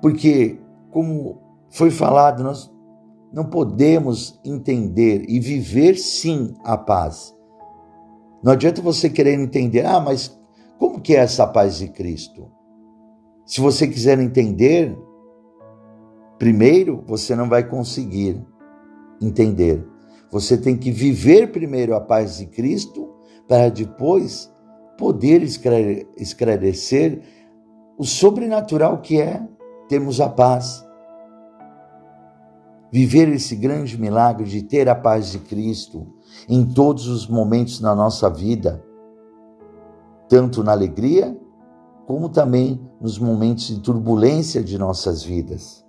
Porque, 0.01 0.59
como 0.91 1.41
foi 1.69 1.91
falado, 1.91 2.43
nós 2.43 2.71
não 3.31 3.45
podemos 3.45 4.39
entender 4.43 5.25
e 5.27 5.39
viver 5.39 5.97
sim 5.97 6.55
a 6.63 6.77
paz. 6.77 7.35
Não 8.43 8.53
adianta 8.53 8.81
você 8.81 9.09
querer 9.09 9.39
entender, 9.39 9.85
ah, 9.85 9.99
mas 9.99 10.39
como 10.77 11.01
que 11.01 11.15
é 11.15 11.19
essa 11.19 11.45
paz 11.45 11.77
de 11.77 11.89
Cristo? 11.89 12.49
Se 13.45 13.61
você 13.61 13.87
quiser 13.87 14.19
entender, 14.19 14.97
primeiro 16.37 17.03
você 17.05 17.35
não 17.35 17.49
vai 17.49 17.67
conseguir 17.67 18.41
entender. 19.21 19.85
Você 20.31 20.57
tem 20.57 20.77
que 20.77 20.91
viver 20.91 21.51
primeiro 21.51 21.95
a 21.95 22.01
paz 22.01 22.37
de 22.37 22.45
Cristo 22.45 23.09
para 23.47 23.69
depois 23.69 24.51
poder 24.97 25.41
esclarecer 26.17 27.21
o 27.97 28.03
sobrenatural 28.03 29.01
que 29.01 29.19
é 29.19 29.47
termos 29.87 30.19
a 30.21 30.29
paz. 30.29 30.85
Viver 32.91 33.27
esse 33.29 33.55
grande 33.55 33.99
milagre 33.99 34.45
de 34.45 34.61
ter 34.61 34.87
a 34.87 34.95
paz 34.95 35.31
de 35.31 35.39
Cristo 35.39 36.07
em 36.47 36.65
todos 36.65 37.07
os 37.07 37.27
momentos 37.27 37.79
na 37.81 37.93
nossa 37.93 38.29
vida 38.29 38.83
tanto 40.27 40.63
na 40.63 40.71
alegria 40.71 41.37
como 42.05 42.29
também 42.29 42.79
nos 43.01 43.19
momentos 43.19 43.67
de 43.67 43.79
turbulência 43.79 44.63
de 44.63 44.77
nossas 44.77 45.23
vidas. 45.23 45.85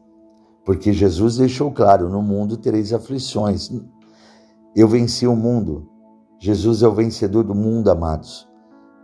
Porque 0.64 0.92
Jesus 0.92 1.36
deixou 1.36 1.70
claro: 1.70 2.08
no 2.08 2.22
mundo 2.22 2.56
tereis 2.56 2.92
aflições. 2.92 3.70
Eu 4.74 4.88
venci 4.88 5.26
o 5.26 5.36
mundo. 5.36 5.88
Jesus 6.40 6.82
é 6.82 6.88
o 6.88 6.94
vencedor 6.94 7.44
do 7.44 7.54
mundo, 7.54 7.90
amados. 7.90 8.47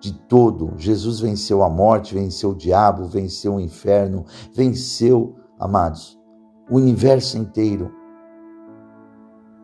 De 0.05 0.13
todo. 0.13 0.75
Jesus 0.77 1.21
venceu 1.21 1.63
a 1.63 1.71
morte, 1.71 2.13
venceu 2.13 2.51
o 2.51 2.55
diabo, 2.55 3.07
venceu 3.07 3.55
o 3.55 3.61
inferno, 3.61 4.27
venceu, 4.53 5.35
amados, 5.59 6.21
o 6.71 6.77
universo 6.77 7.39
inteiro. 7.39 7.91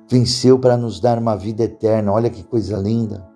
Venceu 0.09 0.59
para 0.59 0.79
nos 0.79 0.99
dar 0.99 1.19
uma 1.19 1.37
vida 1.37 1.65
eterna. 1.65 2.11
Olha 2.11 2.31
que 2.31 2.43
coisa 2.43 2.79
linda. 2.79 3.29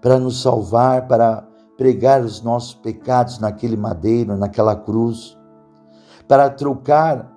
Para 0.00 0.16
nos 0.16 0.40
salvar, 0.40 1.08
para 1.08 1.44
pregar 1.76 2.22
os 2.22 2.40
nossos 2.40 2.72
pecados 2.72 3.40
naquele 3.40 3.76
madeiro, 3.76 4.36
naquela 4.36 4.76
cruz, 4.76 5.36
para 6.28 6.48
trocar 6.48 7.28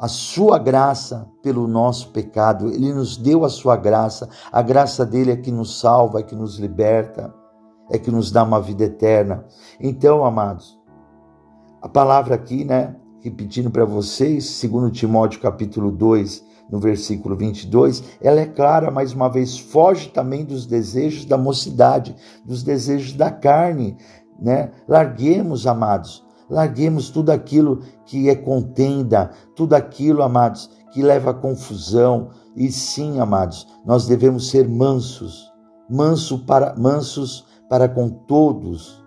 a 0.00 0.08
sua 0.08 0.58
graça 0.58 1.28
pelo 1.42 1.68
nosso 1.68 2.08
pecado. 2.08 2.68
Ele 2.68 2.90
nos 2.90 3.18
deu 3.18 3.44
a 3.44 3.50
sua 3.50 3.76
graça. 3.76 4.30
A 4.50 4.62
graça 4.62 5.04
dele 5.04 5.32
é 5.32 5.36
que 5.36 5.52
nos 5.52 5.78
salva, 5.78 6.20
é 6.20 6.22
que 6.22 6.34
nos 6.34 6.58
liberta, 6.58 7.34
é 7.90 7.98
que 7.98 8.10
nos 8.10 8.30
dá 8.30 8.42
uma 8.42 8.60
vida 8.60 8.84
eterna. 8.84 9.44
Então, 9.80 10.24
amados, 10.24 10.78
a 11.82 11.88
palavra 11.88 12.34
aqui, 12.34 12.64
né, 12.64 12.96
repetindo 13.22 13.70
para 13.70 13.84
vocês, 13.84 14.44
segundo 14.44 14.90
Timóteo 14.90 15.40
capítulo 15.40 15.90
2, 15.90 16.44
no 16.70 16.80
versículo 16.80 17.36
22, 17.36 18.02
ela 18.20 18.40
é 18.40 18.46
clara 18.46 18.90
mais 18.90 19.12
uma 19.12 19.28
vez, 19.28 19.58
foge 19.58 20.08
também 20.08 20.44
dos 20.44 20.66
desejos 20.66 21.24
da 21.24 21.36
mocidade, 21.36 22.16
dos 22.44 22.62
desejos 22.62 23.12
da 23.12 23.30
carne, 23.30 23.96
né? 24.40 24.72
Larguemos, 24.88 25.66
amados, 25.66 26.24
larguemos 26.48 27.10
tudo 27.10 27.30
aquilo 27.30 27.82
que 28.06 28.28
é 28.28 28.34
contenda, 28.34 29.30
tudo 29.54 29.74
aquilo, 29.74 30.22
amados, 30.22 30.70
que 30.92 31.02
leva 31.02 31.30
a 31.30 31.34
confusão. 31.34 32.30
E 32.56 32.70
sim, 32.70 33.20
amados, 33.20 33.66
nós 33.84 34.06
devemos 34.06 34.50
ser 34.50 34.68
mansos, 34.68 35.52
manso 35.88 36.40
para 36.40 36.74
mansos 36.76 37.46
para 37.68 37.88
com 37.88 38.08
todos. 38.08 39.02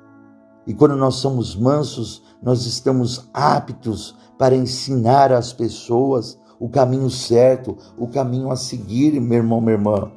E 0.65 0.73
quando 0.73 0.95
nós 0.95 1.15
somos 1.15 1.55
mansos, 1.55 2.23
nós 2.41 2.65
estamos 2.65 3.29
aptos 3.33 4.15
para 4.37 4.55
ensinar 4.55 5.31
as 5.31 5.53
pessoas 5.53 6.39
o 6.59 6.69
caminho 6.69 7.09
certo, 7.09 7.77
o 7.97 8.07
caminho 8.07 8.51
a 8.51 8.55
seguir, 8.55 9.19
meu 9.19 9.37
irmão, 9.37 9.61
minha 9.61 9.73
irmã. 9.73 10.11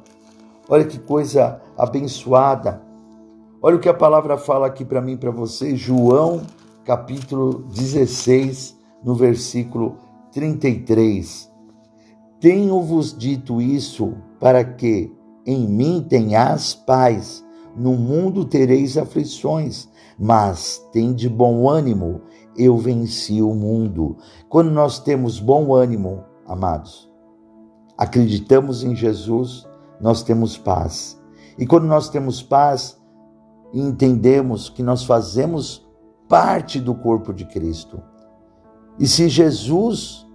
Olha 0.67 0.85
que 0.85 0.97
coisa 0.97 1.61
abençoada. 1.77 2.81
Olha 3.61 3.75
o 3.75 3.79
que 3.79 3.89
a 3.89 3.93
palavra 3.93 4.37
fala 4.37 4.67
aqui 4.67 4.83
para 4.83 5.01
mim, 5.01 5.17
para 5.17 5.31
vocês, 5.31 5.79
João, 5.79 6.41
capítulo 6.83 7.63
16, 7.69 8.75
no 9.03 9.13
versículo 9.13 9.97
33. 10.31 11.51
Tenho-vos 12.39 13.15
dito 13.15 13.61
isso 13.61 14.15
para 14.39 14.63
que 14.63 15.15
em 15.45 15.67
mim 15.67 16.03
tenhas 16.07 16.73
paz. 16.73 17.43
No 17.75 17.93
mundo 17.93 18.45
tereis 18.45 18.97
aflições, 18.97 19.87
mas 20.19 20.81
tende 20.91 21.29
bom 21.29 21.69
ânimo, 21.69 22.21
eu 22.57 22.77
venci 22.77 23.41
o 23.41 23.53
mundo. 23.53 24.17
Quando 24.49 24.71
nós 24.71 24.99
temos 24.99 25.39
bom 25.39 25.73
ânimo, 25.73 26.23
amados. 26.45 27.09
Acreditamos 27.97 28.83
em 28.83 28.95
Jesus, 28.95 29.67
nós 29.99 30.23
temos 30.23 30.57
paz. 30.57 31.19
E 31.57 31.65
quando 31.65 31.85
nós 31.85 32.09
temos 32.09 32.41
paz 32.41 32.99
entendemos 33.73 34.69
que 34.69 34.83
nós 34.83 35.03
fazemos 35.03 35.87
parte 36.27 36.79
do 36.79 36.93
corpo 36.95 37.33
de 37.33 37.45
Cristo. 37.45 38.01
E 38.99 39.07
se 39.07 39.29
Jesus 39.29 40.27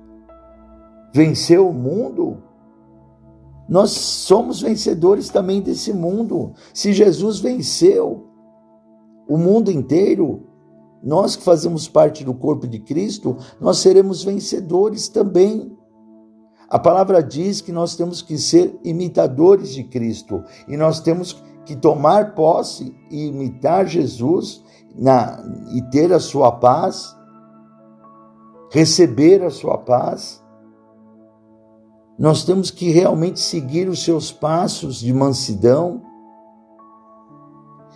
venceu 1.12 1.68
o 1.68 1.74
mundo, 1.74 2.42
nós 3.68 3.90
somos 3.90 4.60
vencedores 4.60 5.28
também 5.28 5.60
desse 5.60 5.92
mundo. 5.92 6.52
Se 6.72 6.92
Jesus 6.92 7.40
venceu 7.40 8.28
o 9.28 9.36
mundo 9.36 9.70
inteiro, 9.70 10.44
nós 11.02 11.36
que 11.36 11.42
fazemos 11.42 11.88
parte 11.88 12.24
do 12.24 12.34
corpo 12.34 12.66
de 12.66 12.78
Cristo, 12.78 13.36
nós 13.60 13.78
seremos 13.78 14.22
vencedores 14.24 15.08
também. 15.08 15.76
A 16.68 16.78
palavra 16.78 17.22
diz 17.22 17.60
que 17.60 17.72
nós 17.72 17.96
temos 17.96 18.22
que 18.22 18.38
ser 18.38 18.78
imitadores 18.84 19.72
de 19.72 19.84
Cristo 19.84 20.42
e 20.68 20.76
nós 20.76 21.00
temos 21.00 21.44
que 21.64 21.76
tomar 21.76 22.34
posse 22.34 22.94
e 23.10 23.26
imitar 23.26 23.86
Jesus 23.86 24.62
na, 24.96 25.42
e 25.74 25.82
ter 25.90 26.12
a 26.12 26.20
sua 26.20 26.52
paz, 26.52 27.14
receber 28.70 29.42
a 29.42 29.50
sua 29.50 29.78
paz. 29.78 30.42
Nós 32.18 32.44
temos 32.44 32.70
que 32.70 32.90
realmente 32.90 33.40
seguir 33.40 33.88
os 33.88 34.02
seus 34.02 34.32
passos 34.32 35.00
de 35.00 35.12
mansidão 35.12 36.02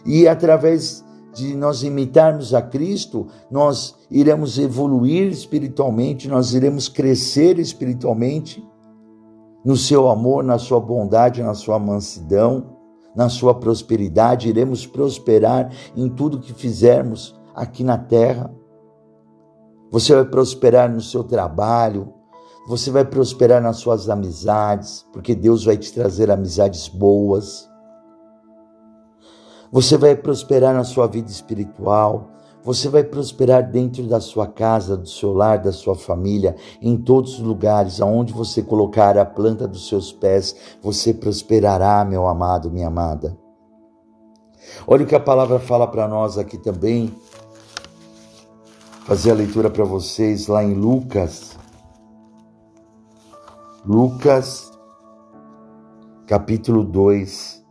e 0.04 0.28
através 0.28 1.04
de 1.34 1.54
nós 1.54 1.82
imitarmos 1.82 2.52
a 2.52 2.60
Cristo, 2.60 3.28
nós 3.50 3.94
iremos 4.10 4.58
evoluir 4.58 5.28
espiritualmente, 5.28 6.28
nós 6.28 6.52
iremos 6.54 6.88
crescer 6.88 7.58
espiritualmente 7.58 8.66
no 9.64 9.76
seu 9.76 10.10
amor, 10.10 10.42
na 10.42 10.58
sua 10.58 10.80
bondade, 10.80 11.42
na 11.42 11.54
sua 11.54 11.78
mansidão, 11.78 12.78
na 13.14 13.28
sua 13.28 13.54
prosperidade, 13.54 14.48
iremos 14.48 14.86
prosperar 14.86 15.70
em 15.96 16.08
tudo 16.08 16.40
que 16.40 16.52
fizermos 16.52 17.38
aqui 17.54 17.84
na 17.84 17.98
terra. 17.98 18.52
Você 19.90 20.14
vai 20.14 20.24
prosperar 20.24 20.90
no 20.90 21.00
seu 21.00 21.24
trabalho, 21.24 22.12
você 22.70 22.88
vai 22.88 23.04
prosperar 23.04 23.60
nas 23.60 23.78
suas 23.78 24.08
amizades, 24.08 25.04
porque 25.12 25.34
Deus 25.34 25.64
vai 25.64 25.76
te 25.76 25.92
trazer 25.92 26.30
amizades 26.30 26.86
boas. 26.86 27.68
Você 29.72 29.96
vai 29.96 30.14
prosperar 30.14 30.72
na 30.72 30.84
sua 30.84 31.08
vida 31.08 31.28
espiritual. 31.28 32.30
Você 32.62 32.88
vai 32.88 33.02
prosperar 33.02 33.68
dentro 33.68 34.04
da 34.04 34.20
sua 34.20 34.46
casa, 34.46 34.96
do 34.96 35.08
seu 35.08 35.32
lar, 35.32 35.58
da 35.58 35.72
sua 35.72 35.96
família, 35.96 36.54
em 36.80 36.96
todos 36.96 37.40
os 37.40 37.40
lugares 37.40 38.00
aonde 38.00 38.32
você 38.32 38.62
colocar 38.62 39.18
a 39.18 39.24
planta 39.24 39.66
dos 39.66 39.88
seus 39.88 40.12
pés, 40.12 40.54
você 40.80 41.12
prosperará, 41.12 42.04
meu 42.04 42.28
amado, 42.28 42.70
minha 42.70 42.86
amada. 42.86 43.36
Olha 44.86 45.02
o 45.02 45.08
que 45.08 45.16
a 45.16 45.20
palavra 45.20 45.58
fala 45.58 45.88
para 45.88 46.06
nós 46.06 46.38
aqui 46.38 46.56
também. 46.56 47.12
Fazer 49.06 49.32
a 49.32 49.34
leitura 49.34 49.68
para 49.68 49.82
vocês 49.82 50.46
lá 50.46 50.62
em 50.62 50.74
Lucas. 50.74 51.58
Lucas, 53.86 54.70
capítulo 56.26 56.84
2 56.84 57.64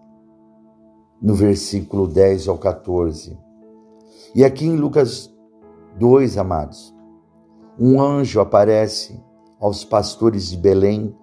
no 1.21 1.35
versículo 1.35 2.07
10 2.07 2.47
ao 2.47 2.57
14. 2.57 3.37
E 4.33 4.43
aqui 4.43 4.65
em 4.65 4.75
Lucas 4.75 5.31
2, 5.99 6.35
amados, 6.39 6.95
um 7.79 8.01
anjo 8.01 8.39
aparece 8.39 9.23
aos 9.59 9.85
pastores 9.85 10.49
de 10.49 10.57
Belém 10.57 11.15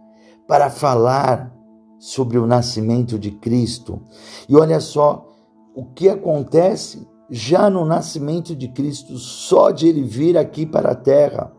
para 0.47 0.71
falar 0.71 1.53
sobre 1.99 2.39
o 2.39 2.47
nascimento 2.47 3.19
de 3.19 3.33
Cristo. 3.33 4.01
E 4.49 4.55
olha 4.55 4.79
só 4.79 5.27
o 5.75 5.85
que 5.85 6.09
acontece 6.09 7.09
já 7.29 7.69
no 7.69 7.85
nascimento 7.85 8.55
de 8.55 8.69
Cristo, 8.69 9.19
só 9.19 9.73
de 9.73 9.89
ele 9.89 10.05
vir 10.05 10.39
aqui 10.39 10.65
para 10.65 10.93
a 10.93 10.95
terra. 10.95 11.53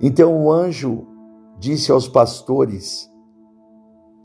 Então 0.00 0.44
o 0.44 0.50
anjo 0.50 1.11
disse 1.62 1.92
aos 1.92 2.08
pastores: 2.08 3.08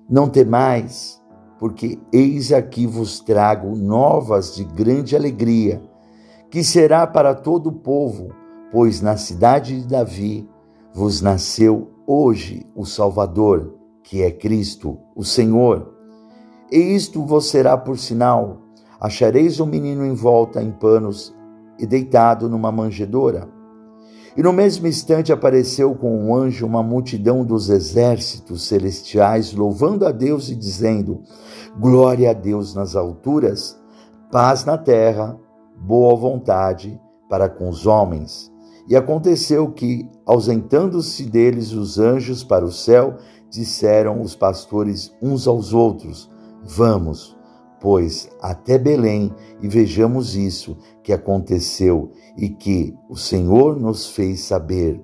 Não 0.09 0.27
temais, 0.27 1.21
porque 1.59 1.99
eis 2.11 2.51
aqui 2.51 2.87
vos 2.87 3.19
trago 3.19 3.75
novas 3.77 4.55
de 4.55 4.63
grande 4.63 5.15
alegria, 5.15 5.79
que 6.49 6.63
será 6.63 7.05
para 7.05 7.35
todo 7.35 7.67
o 7.67 7.73
povo, 7.73 8.29
pois 8.71 9.01
na 9.01 9.17
cidade 9.17 9.79
de 9.79 9.87
Davi 9.87 10.49
vos 10.91 11.21
nasceu 11.21 11.91
hoje 12.07 12.65
o 12.75 12.85
Salvador, 12.85 13.75
que 14.01 14.23
é 14.23 14.31
Cristo, 14.31 14.97
o 15.15 15.23
Senhor. 15.23 15.93
E 16.71 16.77
isto 16.77 17.23
vos 17.23 17.51
será 17.51 17.77
por 17.77 17.99
sinal: 17.99 18.63
achareis 18.99 19.59
o 19.59 19.63
um 19.63 19.67
menino 19.67 20.03
envolta 20.03 20.63
em 20.63 20.71
panos 20.71 21.35
e 21.77 21.85
deitado 21.85 22.49
numa 22.49 22.71
manjedoura. 22.71 23.56
E 24.37 24.43
no 24.43 24.53
mesmo 24.53 24.85
instante 24.85 25.33
apareceu 25.33 25.95
com 25.95 26.15
um 26.15 26.35
anjo 26.35 26.63
uma 26.63 26.83
multidão 26.83 27.43
dos 27.43 27.69
exércitos 27.69 28.67
celestiais, 28.67 29.51
louvando 29.51 30.05
a 30.05 30.11
Deus 30.11 30.49
e 30.49 30.55
dizendo: 30.55 31.23
Glória 31.79 32.29
a 32.29 32.33
Deus 32.33 32.75
nas 32.75 32.95
alturas, 32.95 33.75
paz 34.31 34.63
na 34.63 34.77
terra, 34.77 35.35
boa 35.75 36.15
vontade 36.15 37.01
para 37.27 37.49
com 37.49 37.67
os 37.67 37.87
homens. 37.87 38.51
E 38.87 38.95
aconteceu 38.95 39.71
que, 39.71 40.07
ausentando-se 40.23 41.23
deles 41.23 41.73
os 41.73 41.97
anjos 41.97 42.43
para 42.43 42.63
o 42.63 42.71
céu, 42.71 43.15
disseram 43.49 44.21
os 44.21 44.35
pastores 44.35 45.11
uns 45.19 45.47
aos 45.47 45.73
outros: 45.73 46.29
Vamos, 46.63 47.36
pois, 47.79 48.29
até 48.41 48.77
Belém 48.77 49.33
e 49.61 49.67
vejamos 49.67 50.35
isso 50.35 50.77
que 51.03 51.13
aconteceu 51.13 52.11
e 52.35 52.49
que 52.49 52.95
o 53.09 53.15
Senhor 53.15 53.79
nos 53.79 54.07
fez 54.07 54.41
saber. 54.41 55.03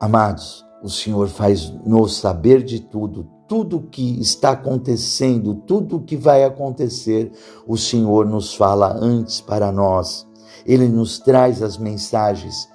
Amados, 0.00 0.64
o 0.82 0.88
Senhor 0.88 1.28
faz 1.28 1.70
nos 1.84 2.16
saber 2.16 2.62
de 2.62 2.80
tudo, 2.80 3.28
tudo 3.46 3.88
que 3.90 4.20
está 4.20 4.50
acontecendo, 4.50 5.54
tudo 5.54 6.00
que 6.00 6.16
vai 6.16 6.44
acontecer, 6.44 7.32
o 7.66 7.76
Senhor 7.76 8.26
nos 8.26 8.54
fala 8.54 8.96
antes 9.00 9.40
para 9.40 9.72
nós. 9.72 10.26
Ele 10.66 10.88
nos 10.88 11.18
traz 11.18 11.62
as 11.62 11.78
mensagens, 11.78 12.68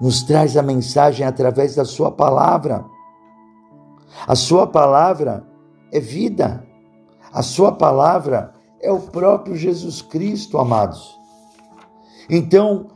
nos 0.00 0.22
traz 0.22 0.56
a 0.56 0.62
mensagem 0.62 1.26
através 1.26 1.74
da 1.74 1.84
Sua 1.84 2.10
palavra. 2.10 2.84
A 4.26 4.34
Sua 4.34 4.66
palavra 4.66 5.46
é 5.92 5.98
vida. 5.98 6.67
A 7.32 7.42
Sua 7.42 7.72
palavra 7.72 8.52
é 8.80 8.90
o 8.90 9.00
próprio 9.00 9.56
Jesus 9.56 10.00
Cristo, 10.02 10.58
amados. 10.58 11.18
Então, 12.30 12.86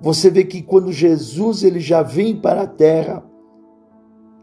você 0.00 0.30
vê 0.30 0.44
que 0.44 0.62
quando 0.62 0.92
Jesus 0.92 1.62
ele 1.62 1.80
já 1.80 2.02
vem 2.02 2.36
para 2.40 2.62
a 2.62 2.66
terra, 2.66 3.22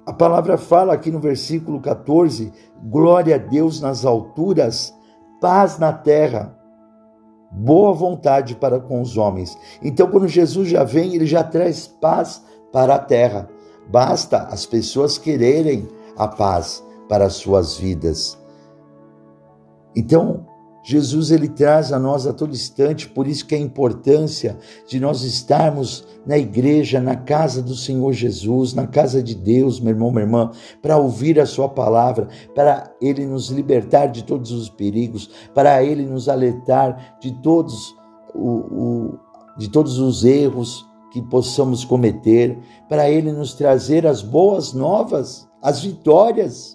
a 0.06 0.14
palavra 0.14 0.58
fala 0.58 0.94
aqui 0.94 1.10
no 1.10 1.20
versículo 1.20 1.80
14: 1.80 2.52
glória 2.84 3.36
a 3.36 3.40
Deus 3.40 3.82
nas 3.82 4.06
alturas, 4.06 4.94
paz 5.42 5.80
na 5.80 5.92
terra, 5.92 6.58
boa 7.52 7.94
vontade 7.94 8.56
para 8.56 8.80
com 8.80 9.02
os 9.02 9.18
homens. 9.18 9.58
Então, 9.82 10.08
quando 10.10 10.28
Jesus 10.28 10.70
já 10.70 10.84
vem, 10.84 11.16
ele 11.16 11.26
já 11.26 11.44
traz 11.44 11.88
paz 11.88 12.44
para 12.72 12.96
a 12.96 13.00
terra. 13.00 13.50
Basta 13.88 14.40
as 14.44 14.66
pessoas 14.66 15.18
quererem 15.18 15.88
a 16.18 16.28
paz 16.28 16.84
para 17.08 17.26
as 17.26 17.34
suas 17.34 17.78
vidas. 17.78 18.38
Então, 19.96 20.46
Jesus 20.88 21.32
ele 21.32 21.50
traz 21.50 21.92
a 21.92 21.98
nós 21.98 22.28
a 22.28 22.34
todo 22.34 22.54
instante, 22.54 23.10
por 23.10 23.26
isso 23.26 23.48
que 23.48 23.56
a 23.56 23.60
importância 23.60 24.56
de 24.88 25.00
nós 25.00 25.24
estarmos 25.24 26.06
na 26.28 26.38
igreja, 26.38 27.02
na 27.02 27.16
casa 27.16 27.60
do 27.60 27.74
Senhor 27.74 28.14
Jesus, 28.14 28.76
na 28.76 28.86
casa 28.86 29.24
de 29.24 29.34
Deus, 29.34 29.80
meu 29.80 29.90
irmão, 29.94 30.12
minha 30.12 30.26
irmã, 30.26 30.52
para 30.84 30.96
ouvir 30.96 31.40
a 31.40 31.46
sua 31.48 31.68
palavra, 31.68 32.28
para 32.54 32.94
ele 33.02 33.26
nos 33.26 33.50
libertar 33.50 34.08
de 34.08 34.24
todos 34.24 34.52
os 34.52 34.70
perigos, 34.70 35.32
para 35.56 35.84
ele 35.84 36.06
nos 36.06 36.30
alertar 36.30 37.18
de 37.20 37.32
todos 37.42 37.96
o, 38.36 38.50
o 38.50 39.20
de 39.58 39.70
todos 39.70 39.98
os 39.98 40.24
erros 40.24 40.86
que 41.12 41.22
possamos 41.22 41.84
cometer, 41.84 42.60
para 42.88 43.10
ele 43.10 43.32
nos 43.32 43.54
trazer 43.56 44.06
as 44.06 44.22
boas 44.22 44.74
novas, 44.74 45.48
as 45.64 45.82
vitórias 45.82 46.75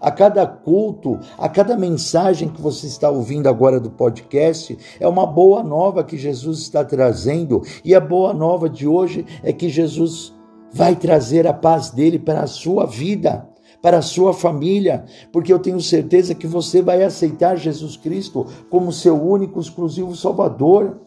a 0.00 0.10
cada 0.10 0.46
culto, 0.46 1.18
a 1.38 1.48
cada 1.48 1.76
mensagem 1.76 2.48
que 2.48 2.60
você 2.60 2.86
está 2.86 3.10
ouvindo 3.10 3.48
agora 3.48 3.78
do 3.78 3.90
podcast, 3.90 4.76
é 4.98 5.06
uma 5.06 5.26
boa 5.26 5.62
nova 5.62 6.02
que 6.02 6.16
Jesus 6.16 6.60
está 6.60 6.84
trazendo. 6.84 7.62
E 7.84 7.94
a 7.94 8.00
boa 8.00 8.32
nova 8.32 8.68
de 8.68 8.86
hoje 8.86 9.26
é 9.42 9.52
que 9.52 9.68
Jesus 9.68 10.32
vai 10.72 10.96
trazer 10.96 11.46
a 11.46 11.52
paz 11.52 11.90
dele 11.90 12.18
para 12.18 12.42
a 12.42 12.46
sua 12.46 12.86
vida 12.86 13.48
para 13.82 13.98
a 13.98 14.02
sua 14.02 14.32
família, 14.32 15.04
porque 15.32 15.52
eu 15.52 15.58
tenho 15.58 15.80
certeza 15.80 16.34
que 16.34 16.46
você 16.46 16.82
vai 16.82 17.02
aceitar 17.02 17.56
Jesus 17.56 17.96
Cristo 17.96 18.46
como 18.68 18.92
seu 18.92 19.16
único, 19.20 19.58
exclusivo 19.58 20.14
Salvador. 20.14 21.00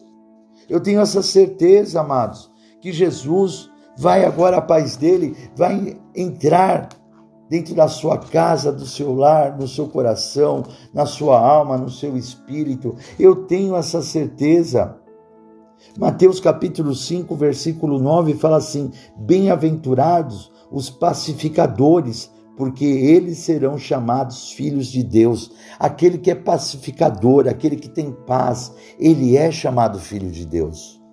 Eu 0.68 0.80
tenho 0.80 1.00
essa 1.00 1.22
certeza, 1.22 2.00
amados, 2.00 2.50
que 2.80 2.92
Jesus 2.92 3.70
vai 3.96 4.24
agora 4.24 4.56
a 4.56 4.62
paz 4.62 4.96
dele, 4.96 5.36
vai 5.56 5.96
entrar 6.14 6.88
dentro 7.48 7.74
da 7.74 7.88
sua 7.88 8.18
casa, 8.18 8.72
do 8.72 8.86
seu 8.86 9.14
lar, 9.14 9.56
no 9.58 9.68
seu 9.68 9.86
coração, 9.88 10.62
na 10.92 11.06
sua 11.06 11.38
alma, 11.38 11.76
no 11.76 11.90
seu 11.90 12.16
espírito. 12.16 12.96
Eu 13.18 13.46
tenho 13.46 13.76
essa 13.76 14.02
certeza. 14.02 14.96
Mateus 15.98 16.40
capítulo 16.40 16.94
5, 16.94 17.34
versículo 17.36 17.98
9 17.98 18.34
fala 18.34 18.56
assim: 18.56 18.90
Bem-aventurados 19.16 20.50
os 20.70 20.90
pacificadores, 20.90 22.30
porque 22.56 22.84
eles 22.84 23.38
serão 23.38 23.76
chamados 23.78 24.52
filhos 24.52 24.86
de 24.86 25.02
Deus. 25.02 25.52
Aquele 25.78 26.18
que 26.18 26.30
é 26.30 26.34
pacificador, 26.34 27.46
aquele 27.48 27.76
que 27.76 27.88
tem 27.88 28.10
paz, 28.10 28.72
ele 28.98 29.36
é 29.36 29.50
chamado 29.50 29.98
filho 29.98 30.30
de 30.30 30.46
Deus. 30.46 31.03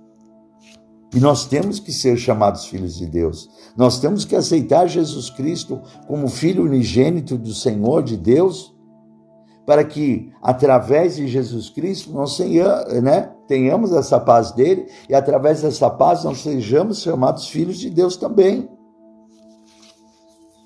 E 1.13 1.19
nós 1.19 1.45
temos 1.45 1.80
que 1.80 1.91
ser 1.91 2.17
chamados 2.17 2.65
filhos 2.65 2.95
de 2.95 3.06
Deus. 3.06 3.50
Nós 3.76 4.00
temos 4.00 4.24
que 4.24 4.36
aceitar 4.36 4.88
Jesus 4.88 5.30
Cristo 5.30 5.82
como 6.08 6.30
filho 6.30 6.63
unigênito 6.63 7.38
do 7.38 7.54
Senhor 7.54 8.02
de 8.02 8.15
Deus, 8.15 8.74
para 9.65 9.84
que 9.84 10.32
através 10.41 11.17
de 11.17 11.28
Jesus 11.28 11.69
Cristo 11.69 12.12
nós 12.12 12.38
tenhamos, 12.38 12.93
né, 13.02 13.32
tenhamos 13.47 13.91
essa 13.91 14.19
paz 14.19 14.52
dele 14.52 14.88
e 15.08 15.13
através 15.13 15.62
dessa 15.62 15.89
paz 15.89 16.24
nós 16.24 16.39
sejamos 16.39 17.02
chamados 17.02 17.47
filhos 17.47 17.78
de 17.78 17.89
Deus 17.89 18.15
também. 18.15 18.69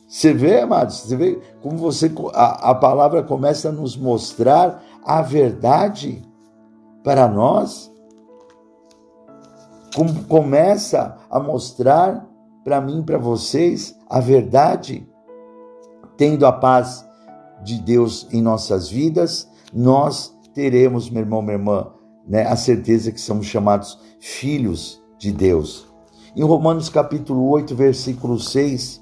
Você 0.07 0.31
vê, 0.33 0.61
amados, 0.61 1.01
você 1.01 1.15
vê 1.15 1.41
como 1.61 1.77
você 1.77 2.09
a, 2.33 2.71
a 2.71 2.75
palavra 2.75 3.21
começa 3.21 3.69
a 3.69 3.71
nos 3.71 3.97
mostrar 3.97 4.81
a 5.03 5.21
verdade 5.21 6.23
para 7.03 7.27
nós 7.27 7.91
começa 10.27 11.17
a 11.29 11.39
mostrar 11.39 12.27
para 12.63 12.81
mim, 12.81 13.03
para 13.03 13.17
vocês, 13.17 13.95
a 14.09 14.19
verdade, 14.19 15.07
tendo 16.17 16.45
a 16.45 16.51
paz 16.51 17.07
de 17.63 17.79
Deus 17.79 18.27
em 18.31 18.41
nossas 18.41 18.89
vidas, 18.89 19.49
nós 19.73 20.35
teremos, 20.53 21.09
meu 21.09 21.21
irmão, 21.21 21.41
minha 21.41 21.53
irmã, 21.53 21.91
né, 22.27 22.45
a 22.47 22.55
certeza 22.55 23.11
que 23.11 23.21
somos 23.21 23.45
chamados 23.45 23.99
filhos 24.19 25.01
de 25.17 25.31
Deus. 25.31 25.87
Em 26.35 26.43
Romanos 26.43 26.89
capítulo 26.89 27.47
8, 27.49 27.75
versículo 27.75 28.39
6, 28.39 29.01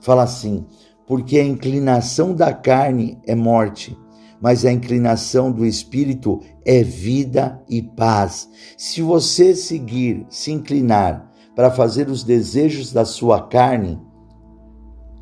fala 0.00 0.22
assim: 0.22 0.66
Porque 1.06 1.38
a 1.38 1.44
inclinação 1.44 2.34
da 2.34 2.52
carne 2.52 3.20
é 3.26 3.34
morte, 3.34 3.96
mas 4.44 4.66
a 4.66 4.70
inclinação 4.70 5.50
do 5.50 5.64
espírito 5.64 6.38
é 6.66 6.82
vida 6.82 7.62
e 7.66 7.80
paz. 7.80 8.46
Se 8.76 9.00
você 9.00 9.54
seguir, 9.54 10.26
se 10.28 10.52
inclinar 10.52 11.30
para 11.56 11.70
fazer 11.70 12.10
os 12.10 12.22
desejos 12.22 12.92
da 12.92 13.06
sua 13.06 13.48
carne, 13.48 13.98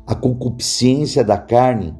a 0.05 0.13
concupiscência 0.13 1.23
da 1.23 1.37
carne, 1.37 1.97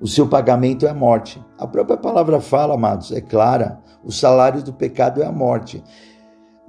o 0.00 0.08
seu 0.08 0.26
pagamento 0.26 0.86
é 0.86 0.88
a 0.88 0.94
morte. 0.94 1.38
A 1.58 1.66
própria 1.66 1.98
palavra 1.98 2.40
fala, 2.40 2.72
amados, 2.72 3.12
é 3.12 3.20
clara: 3.20 3.78
o 4.02 4.10
salário 4.10 4.62
do 4.62 4.72
pecado 4.72 5.22
é 5.22 5.26
a 5.26 5.32
morte. 5.32 5.84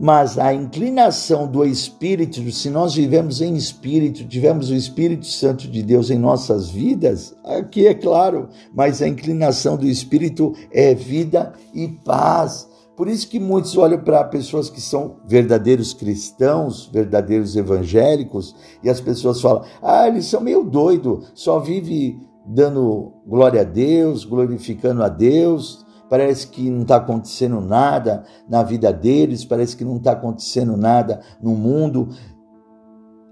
Mas 0.03 0.39
a 0.39 0.51
inclinação 0.51 1.45
do 1.45 1.63
Espírito, 1.63 2.51
se 2.51 2.71
nós 2.71 2.95
vivemos 2.95 3.39
em 3.39 3.55
Espírito, 3.55 4.27
tivemos 4.27 4.71
o 4.71 4.73
Espírito 4.73 5.27
Santo 5.27 5.67
de 5.67 5.83
Deus 5.83 6.09
em 6.09 6.17
nossas 6.17 6.71
vidas, 6.71 7.35
aqui 7.43 7.85
é 7.85 7.93
claro, 7.93 8.49
mas 8.73 8.99
a 8.99 9.07
inclinação 9.07 9.77
do 9.77 9.85
Espírito 9.85 10.55
é 10.71 10.95
vida 10.95 11.53
e 11.71 11.87
paz. 11.87 12.67
Por 12.97 13.07
isso 13.07 13.27
que 13.27 13.39
muitos 13.39 13.77
olham 13.77 13.99
para 13.99 14.23
pessoas 14.23 14.71
que 14.71 14.81
são 14.81 15.17
verdadeiros 15.27 15.93
cristãos, 15.93 16.89
verdadeiros 16.91 17.55
evangélicos, 17.55 18.55
e 18.83 18.89
as 18.89 18.99
pessoas 18.99 19.39
falam: 19.39 19.65
ah, 19.83 20.07
eles 20.07 20.25
são 20.25 20.41
meio 20.41 20.63
doido, 20.63 21.21
só 21.35 21.59
vive 21.59 22.19
dando 22.43 23.13
glória 23.27 23.61
a 23.61 23.63
Deus, 23.63 24.25
glorificando 24.25 25.03
a 25.03 25.09
Deus, 25.09 25.85
parece 26.11 26.47
que 26.47 26.69
não 26.69 26.81
está 26.81 26.97
acontecendo 26.97 27.61
nada 27.61 28.25
na 28.49 28.61
vida 28.63 28.91
deles, 28.91 29.45
parece 29.45 29.77
que 29.77 29.85
não 29.85 29.95
está 29.95 30.11
acontecendo 30.11 30.75
nada 30.75 31.21
no 31.41 31.51
mundo. 31.51 32.09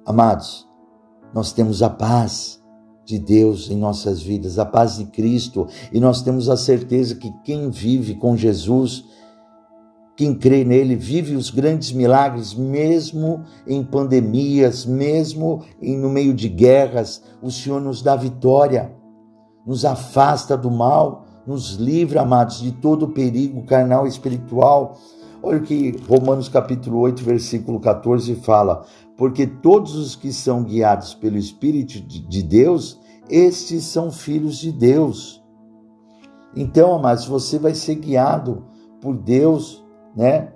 Amados, 0.06 0.66
nós 1.34 1.52
temos 1.52 1.84
a 1.84 1.90
paz 1.90 2.64
de 3.04 3.20
Deus 3.20 3.70
em 3.70 3.76
nossas 3.76 4.22
vidas, 4.22 4.58
a 4.58 4.66
paz 4.66 4.96
de 4.96 5.08
Cristo, 5.08 5.68
e 5.92 6.00
nós 6.00 6.22
temos 6.22 6.48
a 6.48 6.56
certeza 6.56 7.16
que 7.16 7.30
quem 7.44 7.70
vive 7.70 8.16
com 8.16 8.38
Jesus, 8.38 9.04
quem 10.16 10.34
crê 10.34 10.64
nele, 10.64 10.96
vive 10.96 11.36
os 11.36 11.50
grandes 11.50 11.92
milagres, 11.92 12.54
mesmo 12.54 13.44
em 13.68 13.84
pandemias, 13.84 14.86
mesmo 14.86 15.66
no 15.82 16.10
meio 16.10 16.34
de 16.34 16.48
guerras, 16.48 17.22
o 17.42 17.52
Senhor 17.52 17.82
nos 17.82 18.02
dá 18.02 18.16
vitória, 18.16 18.96
nos 19.68 19.84
afasta 19.84 20.56
do 20.56 20.72
mal 20.72 21.26
nos 21.50 21.72
livra, 21.78 22.22
amados, 22.22 22.62
de 22.62 22.72
todo 22.72 23.08
perigo 23.08 23.64
carnal 23.64 24.06
e 24.06 24.10
espiritual. 24.10 25.00
Olha 25.42 25.58
o 25.58 25.64
que 25.64 25.98
Romanos 26.08 26.48
capítulo 26.48 27.00
8, 27.00 27.24
versículo 27.24 27.80
14 27.80 28.36
fala: 28.36 28.86
Porque 29.18 29.48
todos 29.48 29.96
os 29.96 30.16
que 30.16 30.32
são 30.32 30.64
guiados 30.64 31.16
pelo 31.16 31.38
Espírito 31.38 32.00
de 32.02 32.44
Deus, 32.44 33.00
estes 33.28 33.86
são 33.86 34.12
filhos 34.12 34.60
de 34.60 34.72
Deus. 34.72 35.44
Então, 36.56 36.94
amados, 36.94 37.26
você 37.26 37.58
vai 37.58 37.74
ser 37.74 37.96
guiado 37.96 38.64
por 39.02 39.18
Deus, 39.18 39.84
né? 40.16 40.54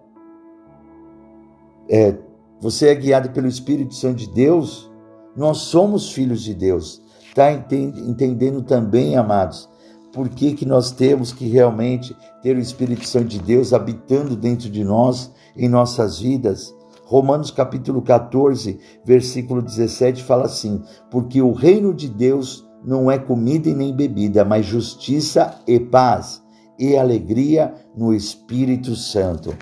É, 1.89 2.15
você 2.61 2.89
é 2.89 2.95
guiado 2.95 3.31
pelo 3.31 3.47
Espírito 3.47 3.95
Santo 3.95 4.17
de 4.17 4.29
Deus, 4.29 4.91
nós 5.35 5.57
somos 5.57 6.11
filhos 6.11 6.43
de 6.43 6.53
Deus. 6.53 7.01
Está 7.29 7.51
entendendo 7.51 8.61
também, 8.61 9.17
amados, 9.17 9.67
por 10.13 10.29
que, 10.29 10.53
que 10.53 10.65
nós 10.65 10.91
temos 10.91 11.33
que 11.33 11.47
realmente 11.47 12.15
ter 12.41 12.55
o 12.55 12.59
Espírito 12.59 13.07
Santo 13.07 13.25
de 13.25 13.39
Deus 13.39 13.73
habitando 13.73 14.35
dentro 14.35 14.69
de 14.69 14.83
nós, 14.83 15.33
em 15.57 15.67
nossas 15.67 16.19
vidas. 16.19 16.73
Romanos 17.05 17.51
capítulo 17.51 18.01
14, 18.01 18.79
versículo 19.03 19.61
17 19.61 20.23
fala 20.23 20.45
assim: 20.45 20.81
Porque 21.09 21.41
o 21.41 21.51
reino 21.51 21.93
de 21.93 22.07
Deus 22.07 22.67
não 22.85 23.09
é 23.09 23.17
comida 23.17 23.69
e 23.69 23.73
nem 23.73 23.93
bebida, 23.95 24.45
mas 24.45 24.65
justiça 24.65 25.59
e 25.67 25.79
paz 25.79 26.41
e 26.77 26.95
alegria 26.95 27.73
no 27.95 28.13
Espírito 28.13 28.95
Santo. 28.95 29.55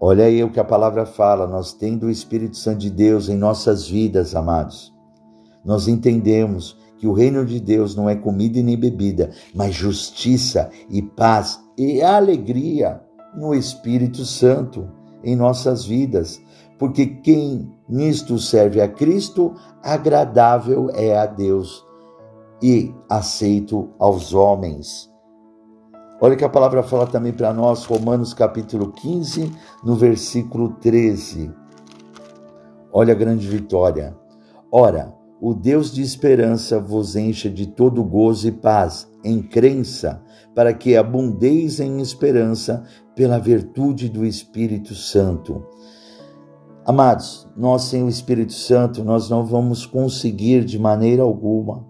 Olha 0.00 0.26
aí 0.26 0.44
o 0.44 0.50
que 0.50 0.60
a 0.60 0.64
palavra 0.64 1.06
fala, 1.06 1.46
nós 1.46 1.72
tendo 1.72 2.06
o 2.06 2.10
Espírito 2.10 2.56
Santo 2.56 2.78
de 2.78 2.90
Deus 2.90 3.28
em 3.28 3.36
nossas 3.36 3.88
vidas, 3.88 4.34
amados. 4.34 4.94
Nós 5.64 5.88
entendemos 5.88 6.76
que 6.98 7.06
o 7.06 7.12
reino 7.12 7.44
de 7.44 7.60
Deus 7.60 7.94
não 7.94 8.08
é 8.08 8.14
comida 8.14 8.58
e 8.58 8.62
nem 8.62 8.78
bebida, 8.78 9.30
mas 9.54 9.74
justiça 9.74 10.70
e 10.88 11.02
paz 11.02 11.60
e 11.76 12.02
alegria 12.02 13.00
no 13.34 13.54
Espírito 13.54 14.24
Santo 14.24 14.88
em 15.22 15.36
nossas 15.36 15.84
vidas. 15.84 16.40
Porque 16.78 17.06
quem 17.06 17.72
nisto 17.88 18.38
serve 18.38 18.80
a 18.80 18.88
Cristo, 18.88 19.54
agradável 19.82 20.90
é 20.94 21.16
a 21.16 21.26
Deus 21.26 21.84
e 22.62 22.94
aceito 23.08 23.90
aos 23.98 24.34
homens. 24.34 25.10
Olha 26.20 26.36
que 26.36 26.44
a 26.44 26.48
palavra 26.48 26.82
fala 26.82 27.06
também 27.06 27.32
para 27.32 27.52
nós, 27.52 27.84
Romanos 27.84 28.32
capítulo 28.32 28.90
15, 28.92 29.52
no 29.84 29.94
versículo 29.94 30.70
13. 30.80 31.52
Olha 32.90 33.12
a 33.12 33.16
grande 33.16 33.46
vitória. 33.46 34.16
Ora, 34.72 35.15
o 35.40 35.52
Deus 35.52 35.92
de 35.92 36.00
esperança 36.00 36.80
vos 36.80 37.14
encha 37.14 37.50
de 37.50 37.66
todo 37.66 38.02
gozo 38.02 38.48
e 38.48 38.52
paz 38.52 39.08
em 39.22 39.42
crença, 39.42 40.22
para 40.54 40.72
que 40.72 40.96
abundeis 40.96 41.78
em 41.78 42.00
esperança 42.00 42.84
pela 43.14 43.38
virtude 43.38 44.08
do 44.08 44.24
Espírito 44.24 44.94
Santo. 44.94 45.66
Amados, 46.86 47.46
nós 47.56 47.82
sem 47.82 48.02
o 48.02 48.08
Espírito 48.08 48.54
Santo, 48.54 49.04
nós 49.04 49.28
não 49.28 49.44
vamos 49.44 49.84
conseguir 49.84 50.64
de 50.64 50.78
maneira 50.78 51.22
alguma 51.22 51.84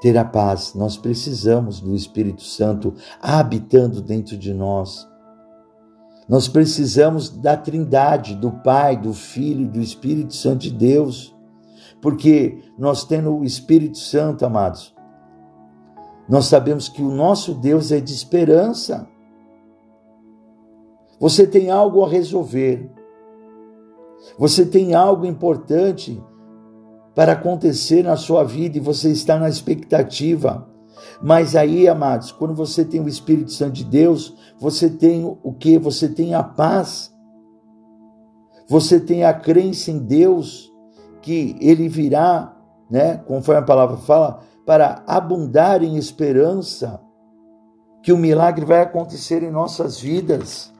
ter 0.00 0.16
a 0.18 0.24
paz. 0.24 0.74
Nós 0.74 0.96
precisamos 0.96 1.80
do 1.80 1.94
Espírito 1.94 2.42
Santo 2.42 2.94
habitando 3.20 4.02
dentro 4.02 4.36
de 4.36 4.52
nós. 4.52 5.08
Nós 6.28 6.46
precisamos 6.46 7.30
da 7.30 7.56
Trindade, 7.56 8.36
do 8.36 8.50
Pai, 8.50 8.96
do 9.00 9.12
Filho 9.12 9.62
e 9.62 9.68
do 9.68 9.80
Espírito 9.80 10.34
Santo 10.34 10.62
de 10.62 10.70
Deus 10.70 11.33
porque 12.04 12.58
nós 12.76 13.02
tendo 13.02 13.34
o 13.34 13.42
Espírito 13.42 13.96
Santo, 13.96 14.44
amados, 14.44 14.94
nós 16.28 16.44
sabemos 16.44 16.86
que 16.86 17.00
o 17.00 17.10
nosso 17.10 17.54
Deus 17.54 17.90
é 17.90 17.98
de 17.98 18.12
esperança. 18.12 19.08
Você 21.18 21.46
tem 21.46 21.70
algo 21.70 22.04
a 22.04 22.08
resolver. 22.10 22.92
Você 24.38 24.66
tem 24.66 24.94
algo 24.94 25.24
importante 25.24 26.22
para 27.14 27.32
acontecer 27.32 28.04
na 28.04 28.18
sua 28.18 28.44
vida 28.44 28.76
e 28.76 28.82
você 28.82 29.10
está 29.10 29.38
na 29.38 29.48
expectativa. 29.48 30.68
Mas 31.22 31.56
aí, 31.56 31.88
amados, 31.88 32.30
quando 32.30 32.54
você 32.54 32.84
tem 32.84 33.00
o 33.00 33.08
Espírito 33.08 33.50
Santo 33.50 33.72
de 33.72 33.84
Deus, 33.84 34.36
você 34.58 34.90
tem 34.90 35.24
o 35.24 35.54
que? 35.54 35.78
Você 35.78 36.06
tem 36.06 36.34
a 36.34 36.42
paz. 36.42 37.10
Você 38.68 39.00
tem 39.00 39.24
a 39.24 39.32
crença 39.32 39.90
em 39.90 39.98
Deus 39.98 40.73
que 41.24 41.56
ele 41.58 41.88
virá, 41.88 42.54
né, 42.90 43.16
conforme 43.26 43.62
a 43.62 43.64
palavra 43.64 43.96
fala, 43.96 44.40
para 44.66 45.02
abundar 45.06 45.82
em 45.82 45.96
esperança, 45.96 47.00
que 48.02 48.12
o 48.12 48.18
milagre 48.18 48.66
vai 48.66 48.82
acontecer 48.82 49.42
em 49.42 49.50
nossas 49.50 49.98
vidas. 49.98 50.70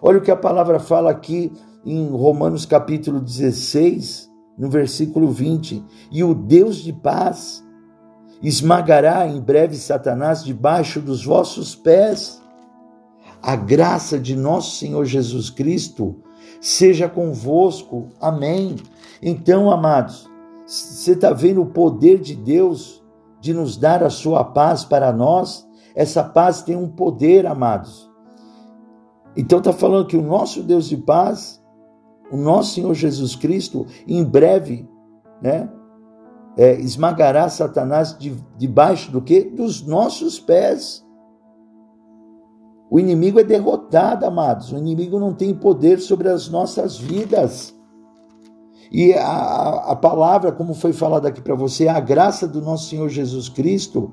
Olha 0.00 0.16
o 0.16 0.22
que 0.22 0.30
a 0.30 0.36
palavra 0.36 0.80
fala 0.80 1.10
aqui 1.10 1.52
em 1.84 2.08
Romanos 2.08 2.64
capítulo 2.64 3.20
16, 3.20 4.30
no 4.56 4.70
versículo 4.70 5.28
20: 5.28 5.84
E 6.10 6.24
o 6.24 6.34
Deus 6.34 6.76
de 6.76 6.94
paz 6.94 7.62
esmagará 8.42 9.28
em 9.28 9.38
breve 9.38 9.76
Satanás 9.76 10.42
debaixo 10.42 10.98
dos 10.98 11.26
vossos 11.26 11.76
pés. 11.76 12.40
A 13.42 13.54
graça 13.54 14.18
de 14.18 14.34
nosso 14.34 14.78
Senhor 14.78 15.04
Jesus 15.04 15.50
Cristo 15.50 16.16
seja 16.58 17.06
convosco. 17.06 18.08
Amém. 18.18 18.76
Então, 19.22 19.70
amados, 19.70 20.28
você 20.66 21.12
está 21.12 21.32
vendo 21.32 21.62
o 21.62 21.66
poder 21.66 22.18
de 22.18 22.34
Deus 22.34 23.02
de 23.40 23.54
nos 23.54 23.76
dar 23.76 24.02
a 24.02 24.10
sua 24.10 24.42
paz 24.42 24.84
para 24.84 25.12
nós? 25.12 25.66
Essa 25.94 26.24
paz 26.24 26.62
tem 26.62 26.74
um 26.74 26.88
poder, 26.88 27.46
amados. 27.46 28.10
Então 29.36 29.58
está 29.58 29.72
falando 29.72 30.06
que 30.06 30.16
o 30.16 30.22
nosso 30.22 30.62
Deus 30.62 30.88
de 30.88 30.96
paz, 30.96 31.62
o 32.30 32.36
nosso 32.36 32.74
Senhor 32.74 32.92
Jesus 32.94 33.36
Cristo, 33.36 33.86
em 34.06 34.24
breve, 34.24 34.88
né, 35.40 35.70
é, 36.56 36.78
esmagará 36.80 37.48
Satanás 37.48 38.16
de, 38.18 38.36
debaixo 38.58 39.10
do 39.10 39.22
que? 39.22 39.42
Dos 39.42 39.86
nossos 39.86 40.38
pés. 40.38 41.04
O 42.90 43.00
inimigo 43.00 43.40
é 43.40 43.44
derrotado, 43.44 44.26
amados. 44.26 44.70
O 44.70 44.76
inimigo 44.76 45.18
não 45.18 45.32
tem 45.32 45.54
poder 45.54 45.98
sobre 45.98 46.28
as 46.28 46.48
nossas 46.48 46.98
vidas. 46.98 47.74
E 48.92 49.14
a, 49.14 49.92
a 49.92 49.96
palavra, 49.96 50.52
como 50.52 50.74
foi 50.74 50.92
falado 50.92 51.24
aqui 51.24 51.40
para 51.40 51.54
você, 51.54 51.88
a 51.88 51.98
graça 51.98 52.46
do 52.46 52.60
nosso 52.60 52.90
Senhor 52.90 53.08
Jesus 53.08 53.48
Cristo 53.48 54.12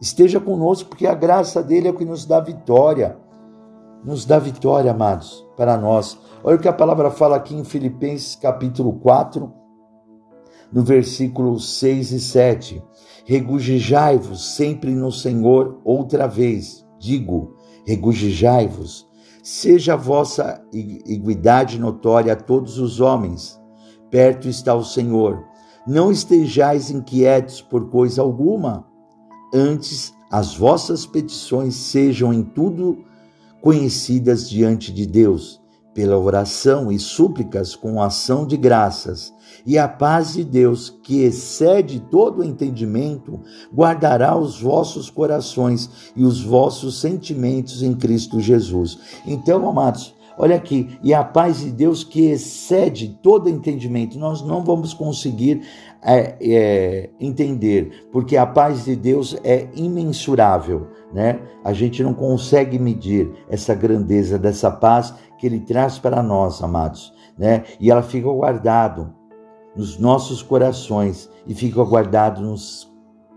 esteja 0.00 0.38
conosco, 0.38 0.90
porque 0.90 1.04
a 1.04 1.14
graça 1.14 1.60
dele 1.60 1.88
é 1.88 1.90
o 1.90 1.94
que 1.94 2.04
nos 2.04 2.24
dá 2.24 2.38
vitória. 2.38 3.18
Nos 4.04 4.24
dá 4.24 4.38
vitória, 4.38 4.92
amados, 4.92 5.44
para 5.56 5.76
nós. 5.76 6.16
Olha 6.44 6.54
o 6.54 6.60
que 6.60 6.68
a 6.68 6.72
palavra 6.72 7.10
fala 7.10 7.34
aqui 7.34 7.56
em 7.56 7.64
Filipenses 7.64 8.36
capítulo 8.36 8.92
4, 9.00 9.52
no 10.72 10.84
versículo 10.84 11.58
6 11.58 12.12
e 12.12 12.20
7. 12.20 12.82
Regozijai-vos 13.24 14.54
sempre 14.54 14.94
no 14.94 15.10
Senhor 15.10 15.80
outra 15.84 16.28
vez. 16.28 16.86
Digo, 17.00 17.56
regozijai-vos. 17.84 19.08
Seja 19.42 19.94
a 19.94 19.96
vossa 19.96 20.62
igualdade 20.72 21.80
notória 21.80 22.34
a 22.34 22.36
todos 22.36 22.78
os 22.78 23.00
homens 23.00 23.57
perto 24.10 24.48
está 24.48 24.74
o 24.74 24.84
Senhor. 24.84 25.44
Não 25.86 26.10
estejais 26.10 26.90
inquietos 26.90 27.60
por 27.60 27.88
coisa 27.88 28.20
alguma, 28.20 28.86
antes 29.54 30.12
as 30.30 30.54
vossas 30.54 31.06
petições 31.06 31.74
sejam 31.74 32.32
em 32.32 32.42
tudo 32.42 33.04
conhecidas 33.62 34.48
diante 34.48 34.92
de 34.92 35.06
Deus, 35.06 35.60
pela 35.94 36.18
oração 36.18 36.92
e 36.92 36.98
súplicas 36.98 37.74
com 37.74 38.00
ação 38.00 38.46
de 38.46 38.56
graças. 38.56 39.32
E 39.66 39.76
a 39.78 39.88
paz 39.88 40.34
de 40.34 40.44
Deus, 40.44 40.90
que 41.02 41.22
excede 41.22 42.00
todo 42.10 42.40
o 42.40 42.44
entendimento, 42.44 43.40
guardará 43.74 44.36
os 44.36 44.60
vossos 44.60 45.10
corações 45.10 46.12
e 46.14 46.24
os 46.24 46.40
vossos 46.40 47.00
sentimentos 47.00 47.82
em 47.82 47.94
Cristo 47.94 48.38
Jesus. 48.38 48.98
Então, 49.26 49.68
amados, 49.68 50.14
Olha 50.38 50.54
aqui, 50.54 50.96
e 51.02 51.12
a 51.12 51.24
paz 51.24 51.58
de 51.58 51.72
Deus 51.72 52.04
que 52.04 52.26
excede 52.26 53.18
todo 53.20 53.48
entendimento, 53.48 54.16
nós 54.16 54.40
não 54.40 54.62
vamos 54.64 54.94
conseguir 54.94 55.62
é, 56.00 56.36
é, 56.40 57.10
entender, 57.18 58.06
porque 58.12 58.36
a 58.36 58.46
paz 58.46 58.84
de 58.84 58.94
Deus 58.94 59.36
é 59.42 59.66
imensurável, 59.74 60.86
né? 61.12 61.40
A 61.64 61.72
gente 61.72 62.04
não 62.04 62.14
consegue 62.14 62.78
medir 62.78 63.28
essa 63.48 63.74
grandeza 63.74 64.38
dessa 64.38 64.70
paz 64.70 65.12
que 65.38 65.46
Ele 65.46 65.58
traz 65.58 65.98
para 65.98 66.22
nós, 66.22 66.62
amados, 66.62 67.12
né? 67.36 67.64
E 67.80 67.90
ela 67.90 68.02
fica 68.02 68.28
guardado 68.28 69.12
nos 69.74 69.98
nossos 69.98 70.40
corações 70.40 71.28
e 71.48 71.54
fica 71.54 71.82
guardado 71.82 72.40
nos, 72.42 72.88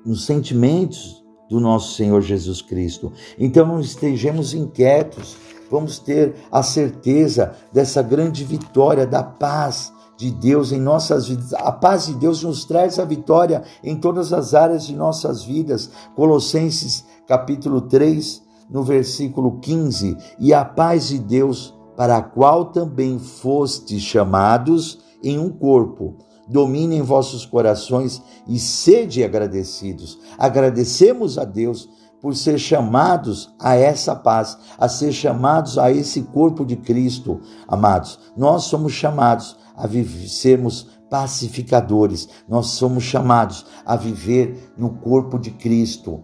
nos 0.06 0.26
sentimentos 0.26 1.26
do 1.50 1.60
nosso 1.60 1.96
Senhor 1.96 2.22
Jesus 2.22 2.62
Cristo. 2.62 3.12
Então 3.40 3.66
não 3.66 3.80
estejamos 3.80 4.54
inquietos 4.54 5.36
vamos 5.72 5.98
ter 5.98 6.36
a 6.52 6.62
certeza 6.62 7.56
dessa 7.72 8.02
grande 8.02 8.44
vitória 8.44 9.08
da 9.08 9.24
paz 9.24 9.94
de 10.18 10.30
Deus 10.30 10.74
em 10.74 10.80
nossas 10.80 11.30
vidas. 11.30 11.54
A 11.54 11.72
paz 11.72 12.08
de 12.08 12.14
Deus 12.14 12.44
nos 12.44 12.66
traz 12.66 13.00
a 13.00 13.06
vitória 13.06 13.64
em 13.82 13.96
todas 13.96 14.34
as 14.34 14.54
áreas 14.54 14.86
de 14.86 14.94
nossas 14.94 15.44
vidas. 15.44 15.90
Colossenses 16.14 17.06
capítulo 17.26 17.82
3, 17.82 18.44
no 18.70 18.84
versículo 18.84 19.60
15. 19.60 20.18
E 20.38 20.54
a 20.54 20.66
paz 20.66 21.08
de 21.08 21.18
Deus, 21.18 21.74
para 21.96 22.18
a 22.18 22.22
qual 22.22 22.66
também 22.66 23.18
fostes 23.18 24.04
chamados 24.04 25.00
em 25.24 25.40
um 25.40 25.50
corpo, 25.50 26.18
domine 26.48 26.98
em 26.98 27.02
vossos 27.02 27.46
corações 27.46 28.22
e 28.46 28.60
sede 28.60 29.24
agradecidos. 29.24 30.20
Agradecemos 30.38 31.38
a 31.38 31.46
Deus 31.46 31.90
por 32.22 32.36
ser 32.36 32.60
chamados 32.60 33.54
a 33.60 33.76
essa 33.76 34.16
paz, 34.16 34.58
a 34.78 34.88
ser 34.88 35.12
chamados 35.12 35.78
a 35.78 35.92
esse 35.92 36.22
corpo 36.22 36.66
de 36.66 36.76
Cristo, 36.76 37.42
amados. 37.68 38.20
Nós 38.38 38.66
somos 38.66 38.94
chamados 38.94 39.58
a 39.76 39.88
sermos 40.28 40.88
pacificadores, 41.10 42.30
nós 42.48 42.68
somos 42.68 43.04
chamados 43.04 43.66
a 43.86 43.96
viver 43.96 44.74
no 44.78 44.92
corpo 44.92 45.40
de 45.40 45.52
Cristo, 45.52 46.24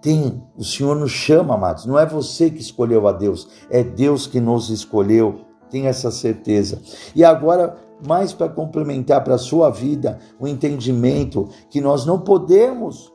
tem, 0.00 0.42
o 0.56 0.64
Senhor 0.64 0.94
nos 0.94 1.10
chama, 1.10 1.54
amados. 1.54 1.84
Não 1.84 1.98
é 1.98 2.06
você 2.06 2.50
que 2.50 2.60
escolheu 2.60 3.08
a 3.08 3.12
Deus, 3.12 3.48
é 3.68 3.82
Deus 3.82 4.26
que 4.26 4.40
nos 4.40 4.70
escolheu. 4.70 5.40
Tenha 5.70 5.90
essa 5.90 6.10
certeza. 6.10 6.80
E 7.14 7.24
agora, 7.24 7.76
mais 8.06 8.32
para 8.32 8.48
complementar 8.48 9.22
para 9.24 9.34
a 9.34 9.38
sua 9.38 9.70
vida, 9.70 10.18
o 10.38 10.46
entendimento 10.46 11.48
que 11.68 11.80
nós 11.80 12.06
não 12.06 12.20
podemos 12.20 13.12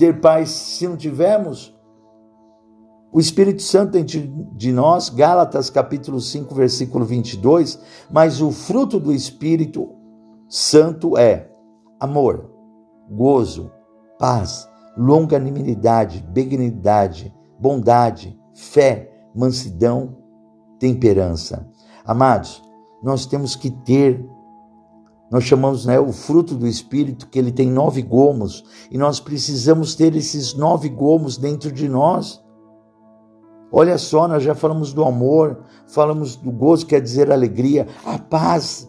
ter 0.00 0.18
paz 0.18 0.48
se 0.48 0.88
não 0.88 0.96
tivermos 0.96 1.78
o 3.12 3.20
Espírito 3.20 3.60
Santo 3.60 3.92
dentro 3.92 4.18
de 4.56 4.72
nós, 4.72 5.10
Gálatas 5.10 5.68
capítulo 5.68 6.18
5, 6.18 6.54
versículo 6.54 7.04
22, 7.04 7.78
mas 8.10 8.40
o 8.40 8.50
fruto 8.50 8.98
do 8.98 9.12
Espírito 9.12 9.90
Santo 10.48 11.18
é 11.18 11.50
amor, 11.98 12.50
gozo, 13.10 13.70
paz, 14.18 14.66
longanimidade, 14.96 16.24
benignidade, 16.30 17.34
bondade, 17.58 18.40
fé, 18.54 19.12
mansidão, 19.34 20.16
temperança. 20.78 21.68
Amados, 22.06 22.62
nós 23.02 23.26
temos 23.26 23.54
que 23.54 23.70
ter, 23.70 24.26
nós 25.30 25.44
chamamos 25.44 25.86
né, 25.86 25.98
o 26.00 26.12
fruto 26.12 26.56
do 26.56 26.66
Espírito, 26.66 27.28
que 27.28 27.38
ele 27.38 27.52
tem 27.52 27.70
nove 27.70 28.02
gomos, 28.02 28.64
e 28.90 28.98
nós 28.98 29.20
precisamos 29.20 29.94
ter 29.94 30.16
esses 30.16 30.54
nove 30.54 30.88
gomos 30.88 31.38
dentro 31.38 31.70
de 31.70 31.88
nós. 31.88 32.42
Olha 33.70 33.96
só, 33.96 34.26
nós 34.26 34.42
já 34.42 34.56
falamos 34.56 34.92
do 34.92 35.04
amor, 35.04 35.62
falamos 35.86 36.34
do 36.34 36.50
gozo, 36.50 36.86
quer 36.86 37.00
dizer 37.00 37.30
alegria, 37.30 37.86
a 38.04 38.18
paz. 38.18 38.88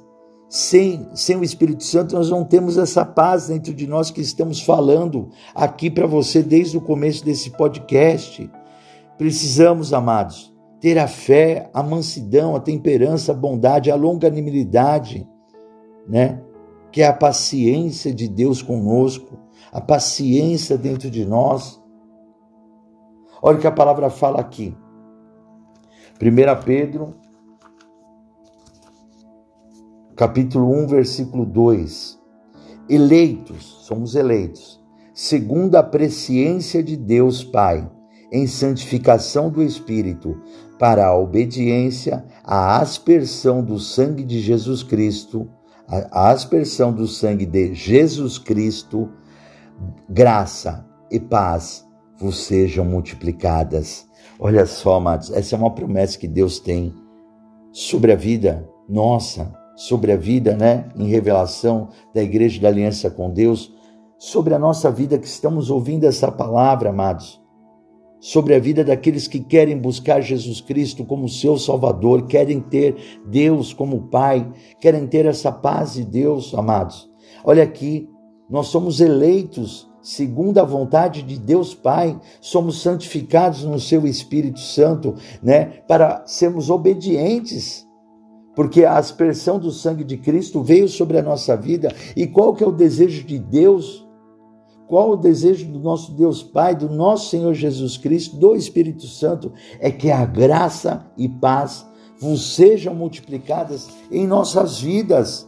Sem, 0.50 1.08
sem 1.14 1.38
o 1.38 1.46
Espírito 1.46 1.82
Santo, 1.82 2.14
nós 2.14 2.30
não 2.30 2.44
temos 2.44 2.78
essa 2.78 3.06
paz 3.06 3.48
dentro 3.48 3.74
de 3.74 3.88
nós 3.88 4.12
que 4.12 4.20
estamos 4.20 4.60
falando 4.60 5.30
aqui 5.56 5.90
para 5.90 6.06
você 6.06 6.44
desde 6.44 6.78
o 6.78 6.82
começo 6.82 7.24
desse 7.24 7.52
podcast. 7.52 8.52
Precisamos, 9.18 9.94
amados, 9.94 10.54
ter 10.82 10.98
a 10.98 11.08
fé, 11.08 11.70
a 11.74 11.82
mansidão, 11.82 12.54
a 12.54 12.60
temperança, 12.60 13.32
a 13.32 13.36
bondade, 13.36 13.90
a 13.90 13.96
longanimidade, 13.96 15.26
né? 16.08 16.42
Que 16.92 17.02
é 17.02 17.08
a 17.08 17.14
paciência 17.14 18.14
de 18.14 18.28
Deus 18.28 18.62
conosco, 18.62 19.40
a 19.72 19.80
paciência 19.80 20.78
dentro 20.78 21.10
de 21.10 21.26
nós 21.26 21.82
Olha 23.44 23.58
o 23.58 23.60
que 23.60 23.66
a 23.66 23.72
palavra 23.72 24.12
fala 24.12 24.40
aqui. 24.40 24.78
1 26.22 26.64
Pedro, 26.64 27.16
capítulo 30.16 30.72
1, 30.84 30.88
versículo 30.88 31.44
2. 31.44 32.20
Eleitos, 32.88 33.64
somos 33.88 34.14
eleitos, 34.14 34.80
segundo 35.12 35.76
a 35.76 35.82
presciência 35.82 36.84
de 36.84 36.96
Deus 36.96 37.44
Pai, 37.44 37.90
em 38.32 38.46
santificação 38.46 39.50
do 39.50 39.64
Espírito, 39.64 40.40
para 40.78 41.08
a 41.08 41.18
obediência 41.18 42.24
à 42.44 42.80
aspersão 42.80 43.64
do 43.64 43.80
sangue 43.80 44.24
de 44.24 44.40
Jesus 44.40 44.84
Cristo, 44.84 45.50
a 45.92 46.30
aspersão 46.30 46.94
do 46.94 47.06
sangue 47.08 47.46
de 47.46 47.74
Jesus 47.74 48.38
Cristo, 48.38 49.10
graça 50.08 50.86
e 51.12 51.20
paz 51.20 51.86
vos 52.18 52.46
sejam 52.46 52.86
multiplicadas. 52.86 54.08
Olha 54.40 54.66
só, 54.66 54.96
amados, 54.96 55.32
essa 55.32 55.56
é 55.56 55.60
uma 55.60 55.74
promessa 55.74 56.18
que 56.18 56.28
Deus 56.28 56.60
tem 56.60 56.94
sobre 57.72 58.12
a 58.14 58.16
vida 58.16 58.68
nossa, 58.88 59.54
sobre 59.76 60.12
a 60.12 60.18
vida, 60.18 60.56
né, 60.56 60.90
em 60.96 61.08
revelação 61.08 61.90
da 62.14 62.22
Igreja 62.22 62.62
da 62.62 62.68
Aliança 62.68 63.10
com 63.10 63.30
Deus, 63.32 63.74
sobre 64.18 64.54
a 64.54 64.60
nossa 64.60 64.92
vida 64.92 65.18
que 65.18 65.28
estamos 65.28 65.70
ouvindo 65.70 66.06
essa 66.06 66.32
palavra, 66.32 66.90
amados, 66.90 67.41
sobre 68.22 68.54
a 68.54 68.60
vida 68.60 68.84
daqueles 68.84 69.28
que 69.28 69.40
querem 69.40 69.78
buscar 69.78 70.22
Jesus 70.22 70.62
Cristo 70.62 71.04
como 71.04 71.28
seu 71.28 71.58
Salvador, 71.58 72.28
querem 72.28 72.62
ter 72.62 72.96
Deus 73.26 73.74
como 73.74 74.04
Pai, 74.04 74.50
querem 74.80 75.08
ter 75.08 75.26
essa 75.26 75.52
paz 75.52 75.96
de 75.96 76.06
Deus, 76.06 76.54
amados. 76.54 77.10
Olha 77.44 77.64
aqui, 77.64 78.08
nós 78.48 78.68
somos 78.68 79.02
eleitos 79.02 79.90
segundo 80.02 80.60
a 80.60 80.64
vontade 80.64 81.22
de 81.22 81.38
Deus 81.38 81.74
Pai, 81.74 82.20
somos 82.40 82.82
santificados 82.82 83.64
no 83.64 83.80
seu 83.80 84.06
Espírito 84.08 84.60
Santo, 84.60 85.16
né, 85.42 85.82
para 85.88 86.24
sermos 86.26 86.70
obedientes. 86.70 87.88
Porque 88.56 88.84
a 88.84 88.98
aspersão 88.98 89.58
do 89.58 89.72
sangue 89.72 90.04
de 90.04 90.18
Cristo 90.18 90.62
veio 90.62 90.88
sobre 90.90 91.18
a 91.18 91.22
nossa 91.22 91.56
vida. 91.56 91.94
E 92.16 92.28
qual 92.28 92.54
que 92.54 92.64
é 92.64 92.68
o 92.68 92.72
desejo 92.72 93.24
de 93.24 93.40
Deus? 93.40 94.06
Qual 94.92 95.12
o 95.12 95.16
desejo 95.16 95.72
do 95.72 95.80
nosso 95.80 96.12
Deus 96.12 96.44
Pai, 96.44 96.76
do 96.76 96.90
nosso 96.90 97.30
Senhor 97.30 97.54
Jesus 97.54 97.96
Cristo, 97.96 98.36
do 98.36 98.58
Espírito 98.58 99.08
Santo? 99.08 99.54
É 99.80 99.90
que 99.90 100.12
a 100.12 100.26
graça 100.26 101.10
e 101.16 101.30
paz 101.30 101.88
vos 102.20 102.56
sejam 102.56 102.94
multiplicadas 102.94 103.88
em 104.12 104.28
nossas 104.28 104.82
vidas. 104.82 105.48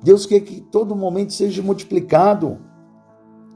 Deus 0.00 0.26
quer 0.26 0.38
que 0.42 0.60
todo 0.60 0.94
momento 0.94 1.32
seja 1.32 1.60
multiplicado 1.60 2.58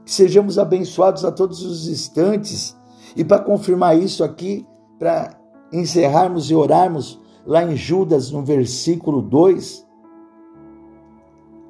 que 0.03 0.11
sejamos 0.11 0.59
abençoados 0.59 1.23
a 1.23 1.31
todos 1.31 1.63
os 1.63 1.87
instantes. 1.87 2.75
E 3.15 3.23
para 3.23 3.39
confirmar 3.39 3.97
isso 3.97 4.25
aqui, 4.25 4.67
para 4.99 5.39
encerrarmos 5.71 6.51
e 6.51 6.53
orarmos, 6.53 7.17
lá 7.45 7.63
em 7.63 7.77
Judas, 7.77 8.29
no 8.29 8.43
versículo 8.43 9.21
2, 9.21 9.87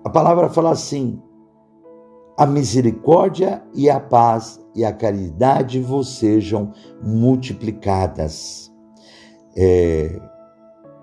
a 0.03 0.09
palavra 0.09 0.49
fala 0.49 0.71
assim: 0.71 1.21
a 2.37 2.45
misericórdia 2.45 3.63
e 3.73 3.89
a 3.89 3.99
paz 3.99 4.59
e 4.75 4.83
a 4.85 4.93
caridade 4.93 5.79
vos 5.79 6.17
sejam 6.17 6.71
multiplicadas. 7.03 8.71
É, 9.55 10.19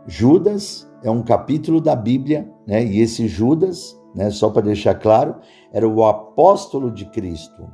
Judas 0.06 0.90
é 1.02 1.10
um 1.10 1.22
capítulo 1.22 1.80
da 1.80 1.94
Bíblia, 1.94 2.50
né? 2.66 2.84
E 2.84 3.00
esse 3.00 3.28
Judas 3.28 3.98
né, 4.14 4.30
só 4.30 4.50
para 4.50 4.62
deixar 4.62 4.94
claro, 4.94 5.36
era 5.72 5.86
o 5.86 6.04
apóstolo 6.04 6.90
de 6.90 7.06
Cristo. 7.06 7.70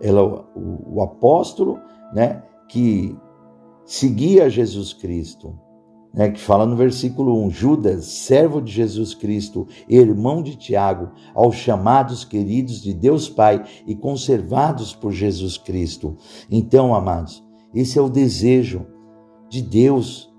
Ela, 0.00 0.22
o, 0.54 0.96
o 0.96 1.02
apóstolo 1.02 1.80
né, 2.14 2.42
que 2.68 3.16
seguia 3.84 4.50
Jesus 4.50 4.92
Cristo. 4.92 5.58
Né, 6.12 6.30
que 6.30 6.40
fala 6.40 6.66
no 6.66 6.76
versículo 6.76 7.42
1: 7.46 7.50
Judas, 7.50 8.04
servo 8.04 8.60
de 8.60 8.70
Jesus 8.70 9.14
Cristo, 9.14 9.66
irmão 9.88 10.42
de 10.42 10.56
Tiago, 10.56 11.10
aos 11.34 11.56
chamados 11.56 12.22
queridos 12.24 12.82
de 12.82 12.92
Deus 12.92 13.30
Pai 13.30 13.64
e 13.86 13.94
conservados 13.94 14.94
por 14.94 15.10
Jesus 15.10 15.56
Cristo. 15.56 16.16
Então, 16.50 16.94
amados, 16.94 17.42
esse 17.74 17.98
é 17.98 18.02
o 18.02 18.10
desejo 18.10 18.86
de 19.48 19.62
Deus 19.62 20.32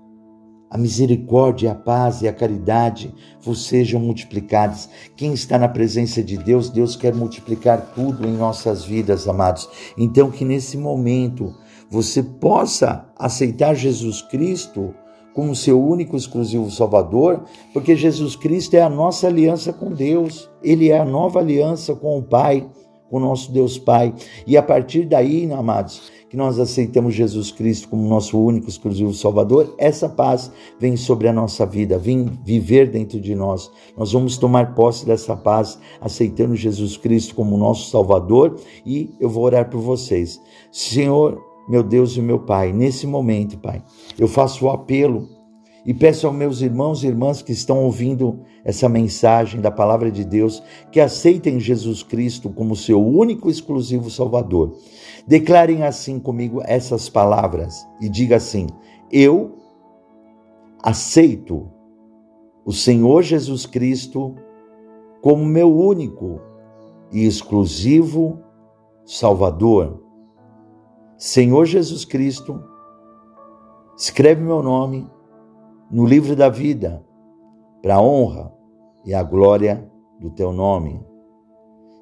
a 0.74 0.76
misericórdia, 0.76 1.70
a 1.70 1.74
paz 1.76 2.20
e 2.20 2.26
a 2.26 2.32
caridade 2.32 3.14
vos 3.40 3.64
sejam 3.66 4.00
multiplicadas. 4.00 4.90
Quem 5.14 5.32
está 5.32 5.56
na 5.56 5.68
presença 5.68 6.20
de 6.20 6.36
Deus, 6.36 6.68
Deus 6.68 6.96
quer 6.96 7.14
multiplicar 7.14 7.92
tudo 7.94 8.26
em 8.26 8.36
nossas 8.36 8.84
vidas, 8.84 9.28
amados. 9.28 9.68
Então, 9.96 10.32
que 10.32 10.44
nesse 10.44 10.76
momento 10.76 11.54
você 11.88 12.24
possa 12.24 13.08
aceitar 13.16 13.76
Jesus 13.76 14.20
Cristo 14.22 14.92
como 15.34 15.54
seu 15.54 15.82
único 15.82 16.16
exclusivo 16.16 16.70
Salvador, 16.70 17.42
porque 17.72 17.96
Jesus 17.96 18.36
Cristo 18.36 18.74
é 18.74 18.82
a 18.82 18.88
nossa 18.88 19.26
aliança 19.26 19.72
com 19.72 19.92
Deus, 19.92 20.48
ele 20.62 20.88
é 20.88 20.98
a 20.98 21.04
nova 21.04 21.40
aliança 21.40 21.94
com 21.94 22.16
o 22.16 22.22
Pai, 22.22 22.66
com 23.10 23.16
o 23.16 23.20
nosso 23.20 23.52
Deus 23.52 23.76
Pai. 23.76 24.14
E 24.46 24.56
a 24.56 24.62
partir 24.62 25.06
daí, 25.06 25.50
amados, 25.52 26.10
que 26.34 26.36
nós 26.36 26.58
aceitamos 26.58 27.14
Jesus 27.14 27.52
Cristo 27.52 27.88
como 27.88 28.08
nosso 28.08 28.36
único, 28.36 28.68
exclusivo 28.68 29.14
Salvador, 29.14 29.72
essa 29.78 30.08
paz 30.08 30.50
vem 30.80 30.96
sobre 30.96 31.28
a 31.28 31.32
nossa 31.32 31.64
vida, 31.64 31.96
vem 31.96 32.28
viver 32.44 32.90
dentro 32.90 33.20
de 33.20 33.36
nós. 33.36 33.70
Nós 33.96 34.10
vamos 34.12 34.36
tomar 34.36 34.74
posse 34.74 35.06
dessa 35.06 35.36
paz, 35.36 35.78
aceitando 36.00 36.56
Jesus 36.56 36.96
Cristo 36.96 37.36
como 37.36 37.56
nosso 37.56 37.88
Salvador 37.88 38.56
e 38.84 39.10
eu 39.20 39.28
vou 39.28 39.44
orar 39.44 39.70
por 39.70 39.80
vocês. 39.80 40.40
Senhor, 40.72 41.40
meu 41.68 41.84
Deus 41.84 42.16
e 42.16 42.20
meu 42.20 42.40
Pai, 42.40 42.72
nesse 42.72 43.06
momento, 43.06 43.56
Pai, 43.58 43.80
eu 44.18 44.28
faço 44.28 44.66
o 44.66 44.70
apelo 44.70 45.28
e 45.84 45.92
peço 45.92 46.26
aos 46.26 46.34
meus 46.34 46.62
irmãos 46.62 47.04
e 47.04 47.06
irmãs 47.06 47.42
que 47.42 47.52
estão 47.52 47.84
ouvindo 47.84 48.40
essa 48.64 48.88
mensagem 48.88 49.60
da 49.60 49.70
palavra 49.70 50.10
de 50.10 50.24
Deus 50.24 50.62
que 50.90 50.98
aceitem 50.98 51.60
Jesus 51.60 52.02
Cristo 52.02 52.48
como 52.48 52.74
seu 52.74 53.04
único 53.04 53.48
e 53.48 53.52
exclusivo 53.52 54.10
Salvador. 54.10 54.76
Declarem 55.26 55.82
assim 55.82 56.18
comigo 56.18 56.62
essas 56.64 57.08
palavras 57.08 57.86
e 58.00 58.08
diga 58.08 58.36
assim: 58.36 58.66
Eu 59.12 59.58
aceito 60.82 61.68
o 62.64 62.72
Senhor 62.72 63.22
Jesus 63.22 63.66
Cristo 63.66 64.34
como 65.20 65.44
meu 65.44 65.74
único 65.74 66.40
e 67.12 67.26
exclusivo 67.26 68.40
Salvador. 69.04 70.02
Senhor 71.16 71.64
Jesus 71.66 72.04
Cristo, 72.04 72.62
escreve 73.96 74.42
meu 74.42 74.62
nome 74.62 75.08
no 75.90 76.04
livro 76.04 76.34
da 76.34 76.48
vida, 76.48 77.04
para 77.82 77.96
a 77.96 78.02
honra 78.02 78.52
e 79.04 79.14
a 79.14 79.22
glória 79.22 79.90
do 80.18 80.30
teu 80.30 80.52
nome. 80.52 81.00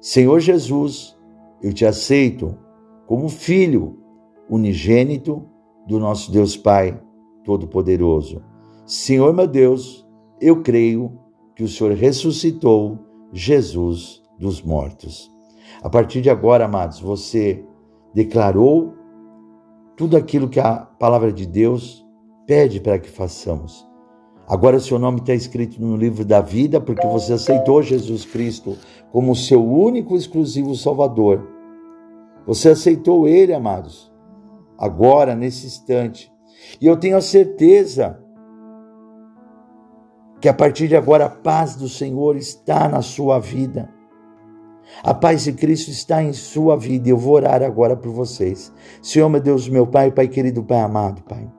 Senhor 0.01 0.39
Jesus, 0.39 1.17
eu 1.61 1.73
te 1.73 1.85
aceito 1.85 2.57
como 3.05 3.29
Filho 3.29 3.99
unigênito 4.49 5.47
do 5.87 5.99
nosso 5.99 6.31
Deus 6.31 6.55
Pai 6.55 7.01
Todo-Poderoso. 7.43 8.41
Senhor 8.85 9.33
meu 9.33 9.47
Deus, 9.47 10.07
eu 10.39 10.61
creio 10.61 11.19
que 11.55 11.63
o 11.63 11.67
Senhor 11.67 11.93
ressuscitou 11.93 12.99
Jesus 13.31 14.21
dos 14.39 14.61
mortos. 14.61 15.31
A 15.81 15.89
partir 15.89 16.21
de 16.21 16.29
agora, 16.29 16.65
amados, 16.65 16.99
você 16.99 17.63
declarou 18.13 18.93
tudo 19.95 20.17
aquilo 20.17 20.49
que 20.49 20.59
a 20.59 20.75
palavra 20.75 21.31
de 21.31 21.45
Deus 21.45 22.05
pede 22.45 22.79
para 22.79 22.99
que 22.99 23.09
façamos. 23.09 23.87
Agora 24.47 24.79
seu 24.79 24.99
nome 24.99 25.19
está 25.19 25.33
escrito 25.33 25.81
no 25.81 25.95
livro 25.95 26.25
da 26.25 26.41
vida 26.41 26.81
porque 26.81 27.07
você 27.07 27.33
aceitou 27.33 27.81
Jesus 27.81 28.25
Cristo 28.25 28.77
como 29.11 29.35
seu 29.35 29.63
único 29.63 30.15
exclusivo 30.15 30.75
Salvador. 30.75 31.47
Você 32.45 32.69
aceitou 32.69 33.27
Ele, 33.27 33.53
amados, 33.53 34.11
agora, 34.77 35.35
nesse 35.35 35.65
instante. 35.65 36.31
E 36.81 36.85
eu 36.85 36.97
tenho 36.97 37.15
a 37.15 37.21
certeza 37.21 38.19
que 40.41 40.49
a 40.49 40.53
partir 40.53 40.89
de 40.89 40.95
agora 40.95 41.25
a 41.25 41.29
paz 41.29 41.75
do 41.75 41.87
Senhor 41.87 42.35
está 42.35 42.89
na 42.89 43.01
sua 43.01 43.39
vida. 43.39 43.92
A 45.01 45.13
paz 45.13 45.43
de 45.43 45.53
Cristo 45.53 45.89
está 45.89 46.21
em 46.21 46.33
sua 46.33 46.77
vida. 46.77 47.09
Eu 47.09 47.17
vou 47.17 47.35
orar 47.35 47.63
agora 47.63 47.95
por 47.95 48.11
vocês. 48.11 48.71
Senhor, 49.01 49.29
meu 49.29 49.41
Deus, 49.41 49.67
meu 49.67 49.87
Pai, 49.87 50.11
Pai 50.11 50.27
querido, 50.27 50.63
Pai 50.63 50.81
amado, 50.81 51.23
Pai. 51.23 51.49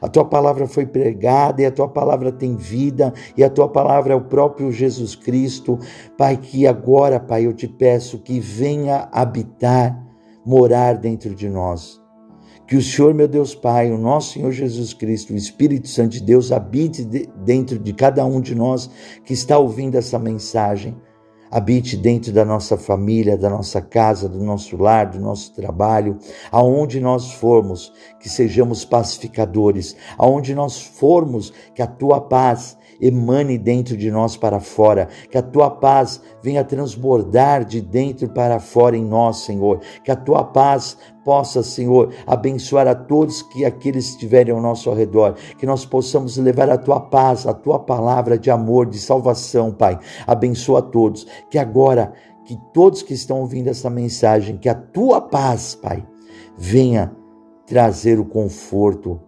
A 0.00 0.08
tua 0.08 0.24
palavra 0.24 0.66
foi 0.66 0.86
pregada 0.86 1.62
e 1.62 1.66
a 1.66 1.70
tua 1.70 1.88
palavra 1.88 2.30
tem 2.30 2.56
vida 2.56 3.12
e 3.36 3.42
a 3.42 3.50
tua 3.50 3.68
palavra 3.68 4.12
é 4.12 4.16
o 4.16 4.24
próprio 4.24 4.70
Jesus 4.70 5.14
Cristo. 5.14 5.78
Pai, 6.18 6.36
que 6.36 6.66
agora, 6.66 7.18
Pai, 7.18 7.46
eu 7.46 7.52
te 7.52 7.66
peço 7.66 8.18
que 8.18 8.38
venha 8.38 9.08
habitar, 9.10 9.98
morar 10.44 10.98
dentro 10.98 11.34
de 11.34 11.48
nós. 11.48 12.00
Que 12.66 12.76
o 12.76 12.82
Senhor, 12.82 13.14
meu 13.14 13.28
Deus 13.28 13.54
Pai, 13.54 13.92
o 13.92 13.98
nosso 13.98 14.34
Senhor 14.34 14.50
Jesus 14.50 14.92
Cristo, 14.92 15.32
o 15.32 15.36
Espírito 15.36 15.86
Santo 15.88 16.10
de 16.10 16.22
Deus 16.22 16.50
habite 16.50 17.04
dentro 17.04 17.78
de 17.78 17.92
cada 17.92 18.24
um 18.24 18.40
de 18.40 18.56
nós 18.56 18.90
que 19.24 19.32
está 19.32 19.56
ouvindo 19.56 19.94
essa 19.96 20.18
mensagem. 20.18 20.96
Habite 21.50 21.96
dentro 21.96 22.32
da 22.32 22.44
nossa 22.44 22.76
família, 22.76 23.36
da 23.36 23.48
nossa 23.48 23.80
casa, 23.80 24.28
do 24.28 24.42
nosso 24.42 24.76
lar, 24.76 25.06
do 25.06 25.20
nosso 25.20 25.54
trabalho, 25.54 26.18
aonde 26.50 27.00
nós 27.00 27.32
formos, 27.32 27.92
que 28.20 28.28
sejamos 28.28 28.84
pacificadores, 28.84 29.96
aonde 30.18 30.54
nós 30.54 30.82
formos, 30.82 31.52
que 31.74 31.82
a 31.82 31.86
tua 31.86 32.20
paz 32.20 32.76
emane 33.00 33.58
dentro 33.58 33.96
de 33.96 34.10
nós 34.10 34.36
para 34.36 34.60
fora, 34.60 35.08
que 35.30 35.38
a 35.38 35.42
tua 35.42 35.70
paz 35.70 36.20
venha 36.42 36.64
transbordar 36.64 37.64
de 37.64 37.80
dentro 37.80 38.28
para 38.28 38.58
fora 38.58 38.96
em 38.96 39.04
nós, 39.04 39.38
Senhor, 39.38 39.80
que 40.02 40.10
a 40.10 40.16
tua 40.16 40.44
paz 40.44 40.96
possa, 41.24 41.62
Senhor, 41.62 42.12
abençoar 42.26 42.86
a 42.86 42.94
todos 42.94 43.42
que 43.42 43.64
aqueles 43.64 44.10
estiverem 44.10 44.54
ao 44.54 44.60
nosso 44.60 44.92
redor, 44.92 45.34
que 45.58 45.66
nós 45.66 45.84
possamos 45.84 46.36
levar 46.36 46.70
a 46.70 46.78
tua 46.78 47.00
paz, 47.00 47.46
a 47.46 47.52
tua 47.52 47.80
palavra 47.80 48.38
de 48.38 48.50
amor, 48.50 48.86
de 48.86 48.98
salvação, 48.98 49.72
Pai. 49.72 49.98
Abençoa 50.26 50.78
a 50.78 50.82
todos, 50.82 51.26
que 51.50 51.58
agora 51.58 52.12
que 52.44 52.56
todos 52.72 53.02
que 53.02 53.12
estão 53.12 53.40
ouvindo 53.40 53.68
essa 53.68 53.90
mensagem, 53.90 54.56
que 54.56 54.68
a 54.68 54.74
tua 54.74 55.20
paz, 55.20 55.74
Pai, 55.74 56.06
venha 56.56 57.12
trazer 57.66 58.20
o 58.20 58.24
conforto, 58.24 59.20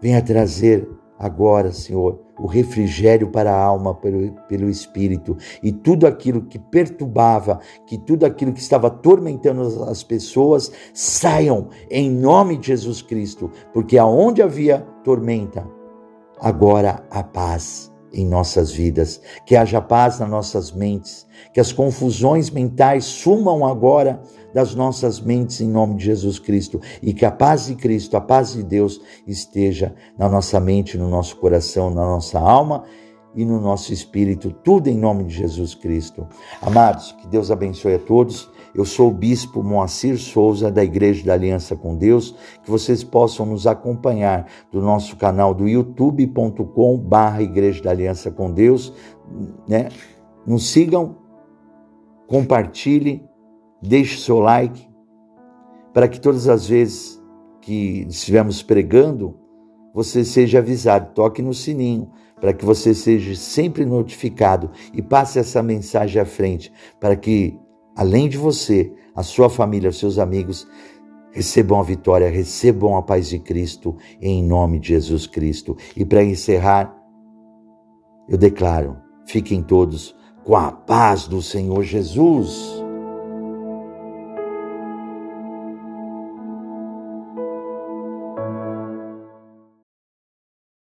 venha 0.00 0.22
trazer 0.22 0.88
agora, 1.18 1.72
Senhor, 1.72 2.23
o 2.38 2.46
refrigério 2.46 3.30
para 3.30 3.52
a 3.52 3.62
alma 3.62 3.94
pelo, 3.94 4.32
pelo 4.48 4.68
Espírito. 4.68 5.36
E 5.62 5.72
tudo 5.72 6.06
aquilo 6.06 6.42
que 6.42 6.58
perturbava, 6.58 7.60
que 7.86 7.96
tudo 7.98 8.26
aquilo 8.26 8.52
que 8.52 8.60
estava 8.60 8.88
atormentando 8.88 9.84
as 9.84 10.02
pessoas, 10.02 10.72
saiam 10.92 11.68
em 11.90 12.10
nome 12.10 12.56
de 12.56 12.68
Jesus 12.68 13.02
Cristo, 13.02 13.50
porque 13.72 13.96
aonde 13.96 14.42
havia 14.42 14.80
tormenta, 15.04 15.66
agora 16.40 17.04
há 17.10 17.22
paz 17.22 17.93
em 18.14 18.26
nossas 18.26 18.72
vidas, 18.72 19.20
que 19.44 19.56
haja 19.56 19.80
paz 19.80 20.18
nas 20.18 20.28
nossas 20.28 20.72
mentes, 20.72 21.26
que 21.52 21.60
as 21.60 21.72
confusões 21.72 22.50
mentais 22.50 23.04
sumam 23.04 23.66
agora 23.66 24.22
das 24.54 24.74
nossas 24.74 25.20
mentes 25.20 25.60
em 25.60 25.68
nome 25.68 25.96
de 25.96 26.04
Jesus 26.04 26.38
Cristo 26.38 26.80
e 27.02 27.12
que 27.12 27.26
a 27.26 27.30
paz 27.30 27.66
de 27.66 27.74
Cristo, 27.74 28.16
a 28.16 28.20
paz 28.20 28.52
de 28.52 28.62
Deus 28.62 29.00
esteja 29.26 29.94
na 30.16 30.28
nossa 30.28 30.60
mente, 30.60 30.96
no 30.96 31.08
nosso 31.08 31.36
coração, 31.36 31.90
na 31.90 32.04
nossa 32.04 32.38
alma 32.38 32.84
e 33.34 33.44
no 33.44 33.60
nosso 33.60 33.92
espírito, 33.92 34.52
tudo 34.62 34.88
em 34.88 34.96
nome 34.96 35.24
de 35.24 35.34
Jesus 35.34 35.74
Cristo. 35.74 36.26
Amados, 36.62 37.12
que 37.20 37.26
Deus 37.26 37.50
abençoe 37.50 37.94
a 37.94 37.98
todos. 37.98 38.48
Eu 38.74 38.84
sou 38.84 39.10
o 39.10 39.14
bispo 39.14 39.62
Moacir 39.62 40.18
Souza 40.18 40.70
da 40.70 40.82
Igreja 40.82 41.24
da 41.24 41.34
Aliança 41.34 41.76
com 41.76 41.96
Deus, 41.96 42.34
que 42.62 42.70
vocês 42.70 43.04
possam 43.04 43.46
nos 43.46 43.66
acompanhar 43.66 44.46
do 44.72 44.80
nosso 44.80 45.16
canal 45.16 45.54
do 45.54 45.68
youtube.com/barra 45.68 47.42
Igreja 47.42 47.82
da 47.82 47.90
Aliança 47.90 48.30
com 48.30 48.50
Deus, 48.50 48.92
né? 49.68 49.88
Nos 50.46 50.68
sigam, 50.68 51.16
compartilhe 52.26 53.22
deixe 53.86 54.18
seu 54.18 54.38
like, 54.38 54.88
para 55.92 56.08
que 56.08 56.20
todas 56.20 56.48
as 56.48 56.66
vezes 56.66 57.22
que 57.60 58.06
estivermos 58.08 58.62
pregando, 58.62 59.38
você 59.94 60.24
seja 60.24 60.58
avisado, 60.58 61.14
toque 61.14 61.40
no 61.40 61.54
sininho, 61.54 62.10
para 62.40 62.52
que 62.52 62.64
você 62.64 62.94
seja 62.94 63.34
sempre 63.36 63.84
notificado 63.84 64.70
e 64.92 65.00
passe 65.00 65.38
essa 65.38 65.62
mensagem 65.62 66.20
à 66.20 66.24
frente, 66.24 66.72
para 66.98 67.14
que, 67.14 67.58
além 67.94 68.28
de 68.28 68.36
você, 68.36 68.92
a 69.14 69.22
sua 69.22 69.48
família, 69.48 69.90
os 69.90 69.98
seus 69.98 70.18
amigos, 70.18 70.66
recebam 71.32 71.80
a 71.80 71.82
vitória, 71.82 72.30
recebam 72.30 72.96
a 72.96 73.02
paz 73.02 73.28
de 73.28 73.38
Cristo, 73.38 73.96
em 74.20 74.42
nome 74.42 74.78
de 74.78 74.88
Jesus 74.88 75.26
Cristo. 75.26 75.76
E 75.96 76.04
para 76.04 76.22
encerrar, 76.22 76.94
eu 78.28 78.38
declaro: 78.38 78.96
fiquem 79.26 79.62
todos 79.62 80.14
com 80.44 80.56
a 80.56 80.70
paz 80.70 81.26
do 81.26 81.42
Senhor 81.42 81.82
Jesus. 81.82 82.83